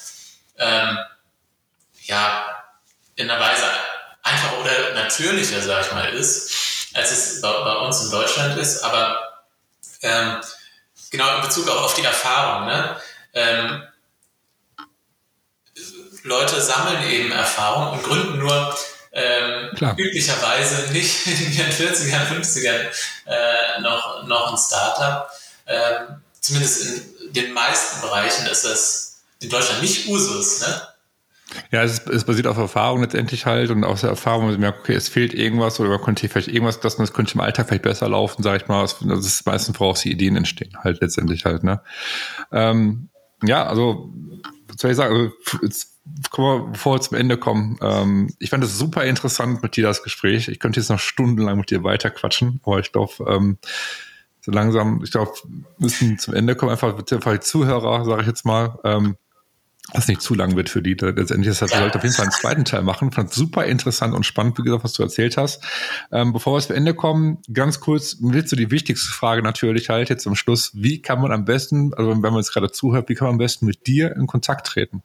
ähm, 0.57 0.97
ja, 2.03 2.63
in 3.15 3.29
einer 3.29 3.41
Weise 3.41 3.65
einfacher 4.23 4.59
oder 4.59 4.93
natürlicher, 4.93 5.61
sag 5.61 5.85
ich 5.85 5.91
mal, 5.91 6.13
ist, 6.13 6.51
als 6.93 7.11
es 7.11 7.41
bei, 7.41 7.51
bei 7.51 7.75
uns 7.77 8.03
in 8.03 8.11
Deutschland 8.11 8.57
ist. 8.57 8.83
Aber 8.83 9.43
ähm, 10.01 10.41
genau 11.09 11.35
in 11.35 11.41
Bezug 11.41 11.67
auch 11.69 11.83
auf 11.83 11.93
die 11.95 12.03
Erfahrung. 12.03 12.67
Ne? 12.67 13.01
Ähm, 13.33 13.83
Leute 16.23 16.61
sammeln 16.61 17.03
eben 17.09 17.31
Erfahrung 17.31 17.93
und 17.93 18.03
gründen 18.03 18.37
nur 18.37 18.75
ähm, 19.13 19.95
üblicherweise 19.97 20.91
nicht 20.93 21.27
in 21.27 21.53
ihren 21.53 21.71
40ern, 21.71 22.27
50ern 22.27 22.87
äh, 23.25 23.81
noch, 23.81 24.25
noch 24.27 24.51
ein 24.51 24.57
Startup. 24.57 25.29
Ähm, 25.67 26.21
zumindest 26.39 27.05
in 27.27 27.33
den 27.33 27.53
meisten 27.53 28.01
Bereichen 28.01 28.45
ist 28.47 28.65
das 28.65 29.21
in 29.41 29.49
Deutschland 29.49 29.81
nicht 29.81 30.07
Usus. 30.07 30.61
Ne? 30.61 30.81
Ja, 31.71 31.83
es, 31.83 31.93
ist, 31.93 32.09
es 32.09 32.23
basiert 32.23 32.47
auf 32.47 32.57
Erfahrung 32.57 33.01
letztendlich 33.01 33.45
halt 33.45 33.71
und 33.71 33.83
aus 33.83 34.01
der 34.01 34.11
Erfahrung, 34.11 34.43
wenn 34.43 34.51
man 34.51 34.61
merkt, 34.61 34.79
okay, 34.79 34.93
es 34.93 35.09
fehlt 35.09 35.33
irgendwas 35.33 35.79
oder 35.79 35.89
man 35.89 36.01
könnte 36.01 36.27
vielleicht 36.29 36.47
irgendwas, 36.47 36.79
das, 36.79 36.95
das 36.95 37.13
könnte 37.13 37.33
im 37.33 37.41
Alltag 37.41 37.67
vielleicht 37.67 37.83
besser 37.83 38.07
laufen, 38.09 38.43
sage 38.43 38.63
ich 38.63 38.67
mal. 38.67 38.81
Das 38.81 39.01
ist 39.01 39.45
meistens, 39.45 39.79
woraus 39.79 40.01
die 40.01 40.11
Ideen 40.11 40.35
entstehen, 40.35 40.77
halt 40.83 41.01
letztendlich 41.01 41.45
halt. 41.45 41.63
Ne? 41.63 41.81
Ähm, 42.51 43.09
ja, 43.43 43.65
also, 43.65 44.13
was 44.67 44.77
soll 44.79 44.91
ich 44.91 44.97
sagen, 44.97 45.31
also, 45.61 45.85
wir, 46.05 46.67
bevor 46.71 46.95
wir 46.95 47.01
zum 47.01 47.17
Ende 47.17 47.37
kommen, 47.37 47.77
ähm, 47.81 48.33
ich 48.39 48.49
fand 48.49 48.63
es 48.63 48.77
super 48.77 49.03
interessant 49.05 49.61
mit 49.61 49.75
dir, 49.75 49.83
das 49.83 50.03
Gespräch. 50.03 50.47
Ich 50.47 50.59
könnte 50.59 50.79
jetzt 50.79 50.89
noch 50.89 50.99
stundenlang 50.99 51.57
mit 51.57 51.69
dir 51.69 51.83
weiterquatschen, 51.83 52.59
aber 52.63 52.79
ich 52.79 52.91
glaube, 52.91 53.13
ähm, 53.27 53.57
so 54.41 54.51
langsam, 54.51 55.01
ich 55.03 55.11
glaube, 55.11 55.31
müssen 55.77 56.17
zum 56.17 56.33
Ende 56.33 56.55
kommen, 56.55 56.71
einfach, 56.71 56.97
einfach 56.97 57.33
die 57.33 57.39
Zuhörer, 57.39 58.05
sage 58.05 58.21
ich 58.21 58.27
jetzt 58.27 58.45
mal, 58.45 58.79
ähm, 58.83 59.17
was 59.93 60.07
nicht 60.07 60.21
zu 60.21 60.35
lang 60.35 60.55
wird 60.55 60.69
für 60.69 60.81
die. 60.81 60.93
Letztendlich 60.93 61.57
das, 61.57 61.69
sollte 61.71 61.97
auf 61.97 62.03
jeden 62.03 62.15
Fall 62.15 62.25
einen 62.25 62.31
zweiten 62.31 62.65
Teil 62.65 62.81
machen. 62.81 63.11
Fand 63.11 63.31
super 63.31 63.65
interessant 63.65 64.13
und 64.13 64.25
spannend, 64.25 64.57
wie 64.57 64.63
gesagt, 64.63 64.83
was 64.83 64.93
du 64.93 65.03
erzählt 65.03 65.37
hast. 65.37 65.63
Ähm, 66.11 66.33
bevor 66.33 66.55
wir 66.55 66.61
zu 66.61 66.73
Ende 66.73 66.93
kommen, 66.93 67.39
ganz 67.51 67.79
kurz, 67.79 68.17
willst 68.21 68.51
du 68.51 68.55
die 68.55 68.71
wichtigste 68.71 69.11
Frage 69.11 69.41
natürlich 69.41 69.89
halt 69.89 70.09
jetzt 70.09 70.25
am 70.27 70.35
Schluss. 70.35 70.71
Wie 70.75 71.01
kann 71.01 71.19
man 71.21 71.31
am 71.31 71.45
besten, 71.45 71.93
also 71.93 72.11
wenn 72.11 72.21
man 72.21 72.37
jetzt 72.37 72.53
gerade 72.53 72.71
zuhört, 72.71 73.09
wie 73.09 73.15
kann 73.15 73.25
man 73.27 73.35
am 73.35 73.39
besten 73.39 73.65
mit 73.65 73.85
dir 73.85 74.15
in 74.15 74.27
Kontakt 74.27 74.67
treten? 74.67 75.03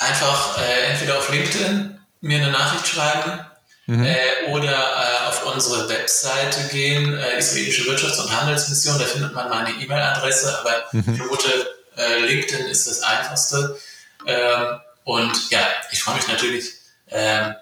Einfach 0.00 0.58
äh, 0.58 0.92
entweder 0.92 1.18
auf 1.18 1.30
LinkedIn 1.30 2.00
mir 2.22 2.38
eine 2.38 2.50
Nachricht 2.50 2.88
schreiben 2.88 3.44
mhm. 3.84 4.02
äh, 4.02 4.46
oder 4.48 4.72
äh, 4.72 5.28
auf 5.28 5.44
unsere 5.44 5.90
Webseite 5.90 6.68
gehen, 6.68 7.18
äh, 7.18 7.38
Israelische 7.38 7.82
Wirtschafts- 7.82 8.18
und 8.18 8.34
Handelsmission, 8.34 8.98
da 8.98 9.04
findet 9.04 9.34
man 9.34 9.50
meine 9.50 9.70
E-Mail-Adresse, 9.70 10.58
aber 10.58 10.84
mhm. 10.92 11.16
vermute, 11.16 11.68
äh, 11.98 12.18
LinkedIn 12.20 12.66
ist 12.66 12.86
das 12.88 13.02
einfachste. 13.02 13.78
Ähm, 14.26 14.80
und 15.04 15.50
ja, 15.50 15.66
ich 15.90 16.02
freue 16.02 16.16
mich 16.16 16.28
natürlich 16.28 16.72
ähm, 17.10 17.54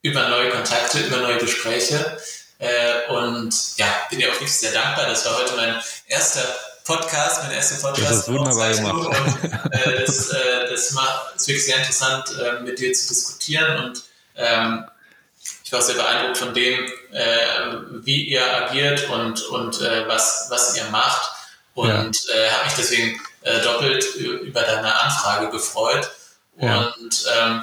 über 0.00 0.26
neue 0.30 0.48
Kontakte, 0.48 1.00
über 1.00 1.18
neue 1.18 1.36
Gespräche. 1.36 2.18
Äh, 2.58 3.10
und 3.12 3.76
ja, 3.76 3.86
bin 4.08 4.20
dir 4.20 4.30
auch 4.30 4.34
wirklich 4.34 4.56
sehr 4.56 4.72
dankbar. 4.72 5.06
Das 5.06 5.26
war 5.26 5.36
heute 5.36 5.54
mein 5.54 5.82
erster 6.06 6.42
Podcast, 6.88 7.42
mein 7.42 7.52
erster 7.52 7.76
Podcast. 7.86 8.10
Das 8.10 8.18
ist 8.20 8.32
wunderbar 8.32 8.72
gemacht. 8.72 8.94
Und, 8.94 9.72
äh, 9.74 10.06
das, 10.06 10.30
äh, 10.30 10.70
das 10.70 10.92
macht, 10.92 11.36
ist 11.36 11.46
wirklich 11.46 11.66
sehr 11.66 11.76
interessant, 11.76 12.24
äh, 12.40 12.62
mit 12.62 12.78
dir 12.78 12.94
zu 12.94 13.08
diskutieren. 13.08 13.84
Und 13.84 14.02
ähm, 14.36 14.86
ich 15.64 15.70
war 15.70 15.82
sehr 15.82 15.96
beeindruckt 15.96 16.38
von 16.38 16.54
dem, 16.54 16.86
äh, 17.12 17.26
wie 18.04 18.22
ihr 18.22 18.42
agiert 18.42 19.06
und, 19.10 19.42
und 19.48 19.82
äh, 19.82 20.08
was, 20.08 20.46
was 20.48 20.78
ihr 20.78 20.84
macht. 20.84 21.30
Und 21.74 22.26
ja. 22.26 22.34
äh, 22.34 22.50
habe 22.52 22.64
mich 22.64 22.74
deswegen 22.74 23.20
doppelt 23.64 24.04
über 24.16 24.62
deine 24.62 25.00
Anfrage 25.00 25.50
gefreut. 25.50 26.10
Ja. 26.58 26.92
Und 26.98 27.24
ähm, 27.38 27.62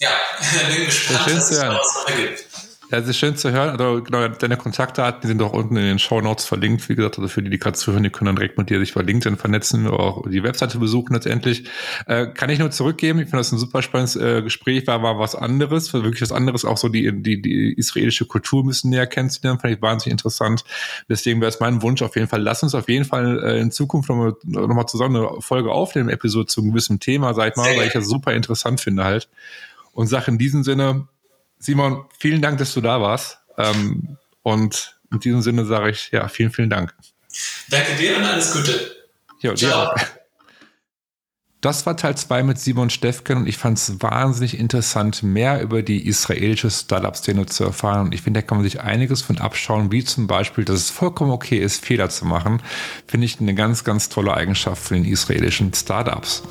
ja, 0.00 0.10
bin 0.68 0.86
gespannt, 0.86 1.36
was 1.36 1.50
es 1.50 1.58
daraus 1.58 1.96
ergibt. 2.06 2.44
Ja, 2.90 2.98
es 2.98 3.06
ist 3.06 3.18
schön 3.18 3.36
zu 3.36 3.52
hören. 3.52 3.68
Also, 3.68 4.02
genau, 4.02 4.26
deine 4.28 4.56
Kontaktdaten 4.56 5.28
sind 5.28 5.42
auch 5.42 5.52
unten 5.52 5.76
in 5.76 5.84
den 5.84 5.98
Show 5.98 6.22
Notes 6.22 6.46
verlinkt. 6.46 6.88
Wie 6.88 6.94
gesagt, 6.94 7.18
also 7.18 7.28
für 7.28 7.42
die, 7.42 7.50
die 7.50 7.58
gerade 7.58 7.76
zuhören, 7.76 8.02
die 8.02 8.08
können 8.08 8.26
dann 8.26 8.36
direkt 8.36 8.56
mit 8.56 8.70
dir 8.70 8.78
sich 8.78 8.94
bei 8.94 9.02
LinkedIn 9.02 9.36
vernetzen 9.36 9.86
oder 9.86 10.00
auch 10.00 10.26
die 10.26 10.42
Webseite 10.42 10.78
besuchen 10.78 11.12
letztendlich. 11.12 11.64
Äh, 12.06 12.28
kann 12.28 12.48
ich 12.48 12.58
nur 12.58 12.70
zurückgeben. 12.70 13.18
Ich 13.18 13.26
finde 13.26 13.38
das 13.38 13.52
ein 13.52 13.58
super 13.58 13.82
spannendes 13.82 14.16
äh, 14.16 14.40
Gespräch. 14.40 14.86
War, 14.86 15.02
war 15.02 15.18
was 15.18 15.34
anderes, 15.34 15.92
war 15.92 16.02
wirklich 16.02 16.22
was 16.22 16.32
anderes. 16.32 16.64
Auch 16.64 16.78
so 16.78 16.88
die, 16.88 17.12
die, 17.22 17.42
die 17.42 17.74
israelische 17.74 18.24
Kultur 18.24 18.64
müssen 18.64 18.88
näher 18.88 19.06
kennenzulernen. 19.06 19.60
Fand 19.60 19.74
ich 19.74 19.82
wahnsinnig 19.82 20.12
interessant. 20.12 20.64
Deswegen 21.10 21.42
wäre 21.42 21.50
es 21.50 21.60
mein 21.60 21.82
Wunsch 21.82 22.00
auf 22.00 22.16
jeden 22.16 22.28
Fall. 22.28 22.40
Lass 22.40 22.62
uns 22.62 22.74
auf 22.74 22.88
jeden 22.88 23.04
Fall 23.04 23.42
äh, 23.44 23.60
in 23.60 23.70
Zukunft 23.70 24.08
nochmal 24.08 24.34
noch 24.44 24.66
mal 24.68 24.86
zusammen 24.86 25.16
eine 25.16 25.42
Folge 25.42 25.72
aufnehmen, 25.72 26.08
Episode 26.08 26.46
zu 26.46 26.62
einem 26.62 26.70
gewissen 26.70 27.00
Thema, 27.00 27.34
sag 27.34 27.50
ich 27.50 27.56
mal, 27.56 27.76
weil 27.76 27.86
ich 27.86 27.92
das 27.92 28.06
super 28.06 28.32
interessant 28.32 28.80
finde 28.80 29.04
halt. 29.04 29.28
Und 29.92 30.06
sage 30.06 30.30
in 30.30 30.38
diesem 30.38 30.62
Sinne, 30.62 31.08
Simon, 31.58 32.04
vielen 32.18 32.40
Dank, 32.42 32.58
dass 32.58 32.74
du 32.74 32.80
da 32.80 33.00
warst. 33.00 33.38
Ähm, 33.56 34.16
und 34.42 34.96
in 35.10 35.20
diesem 35.20 35.42
Sinne 35.42 35.64
sage 35.64 35.90
ich, 35.90 36.10
ja, 36.10 36.28
vielen, 36.28 36.50
vielen 36.50 36.70
Dank. 36.70 36.94
Danke 37.68 37.94
dir 37.96 38.16
und 38.16 38.24
alles 38.24 38.52
Gute. 38.52 38.96
Jo, 39.40 39.54
Ciao. 39.54 39.94
Dir 39.94 40.17
das 41.60 41.86
war 41.86 41.96
Teil 41.96 42.16
2 42.16 42.44
mit 42.44 42.58
Simon 42.60 42.88
Stefken 42.88 43.38
und 43.38 43.48
ich 43.48 43.58
fand 43.58 43.78
es 43.78 44.00
wahnsinnig 44.00 44.56
interessant, 44.56 45.24
mehr 45.24 45.60
über 45.60 45.82
die 45.82 46.06
israelische 46.06 46.70
Startup-Szene 46.70 47.46
zu 47.46 47.64
erfahren. 47.64 48.06
Und 48.06 48.14
ich 48.14 48.22
finde, 48.22 48.40
da 48.40 48.46
kann 48.46 48.58
man 48.58 48.64
sich 48.64 48.80
einiges 48.80 49.22
von 49.22 49.38
abschauen, 49.38 49.90
wie 49.90 50.04
zum 50.04 50.28
Beispiel, 50.28 50.64
dass 50.64 50.76
es 50.76 50.90
vollkommen 50.90 51.32
okay 51.32 51.58
ist, 51.58 51.84
Fehler 51.84 52.10
zu 52.10 52.26
machen. 52.26 52.62
Finde 53.08 53.24
ich 53.24 53.40
eine 53.40 53.54
ganz, 53.54 53.82
ganz 53.82 54.08
tolle 54.08 54.34
Eigenschaft 54.34 54.80
von 54.80 54.98
den 54.98 55.12
israelischen 55.12 55.74
Startups. 55.74 56.44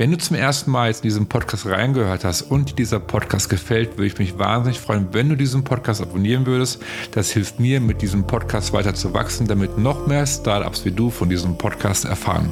Wenn 0.00 0.10
du 0.10 0.18
zum 0.18 0.34
ersten 0.34 0.70
Mal 0.70 0.88
jetzt 0.88 1.04
in 1.04 1.10
diesen 1.10 1.26
Podcast 1.28 1.66
reingehört 1.66 2.24
hast 2.24 2.42
und 2.42 2.78
dieser 2.78 2.98
Podcast 2.98 3.50
gefällt, 3.50 3.98
würde 3.98 4.06
ich 4.06 4.18
mich 4.18 4.38
wahnsinnig 4.38 4.80
freuen, 4.80 5.08
wenn 5.12 5.28
du 5.28 5.36
diesen 5.36 5.62
Podcast 5.62 6.00
abonnieren 6.00 6.46
würdest. 6.46 6.82
Das 7.12 7.30
hilft 7.30 7.60
mir, 7.60 7.80
mit 7.80 8.00
diesem 8.00 8.26
Podcast 8.26 8.72
weiter 8.72 8.94
zu 8.94 9.12
wachsen, 9.12 9.46
damit 9.46 9.76
noch 9.76 10.06
mehr 10.06 10.26
Startups 10.26 10.86
wie 10.86 10.90
du 10.90 11.10
von 11.10 11.28
diesem 11.28 11.58
Podcast 11.58 12.06
erfahren. 12.06 12.50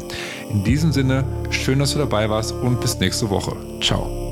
In 0.51 0.63
diesem 0.63 0.93
Sinne, 0.93 1.25
schön, 1.49 1.79
dass 1.79 1.88
dass 1.89 1.95
du 1.95 2.01
dabei 2.01 2.29
warst 2.29 2.53
und 2.53 2.81
bis 2.83 2.99
nächste 2.99 3.31
Woche. 3.31 3.57
Ciao. 3.81 4.28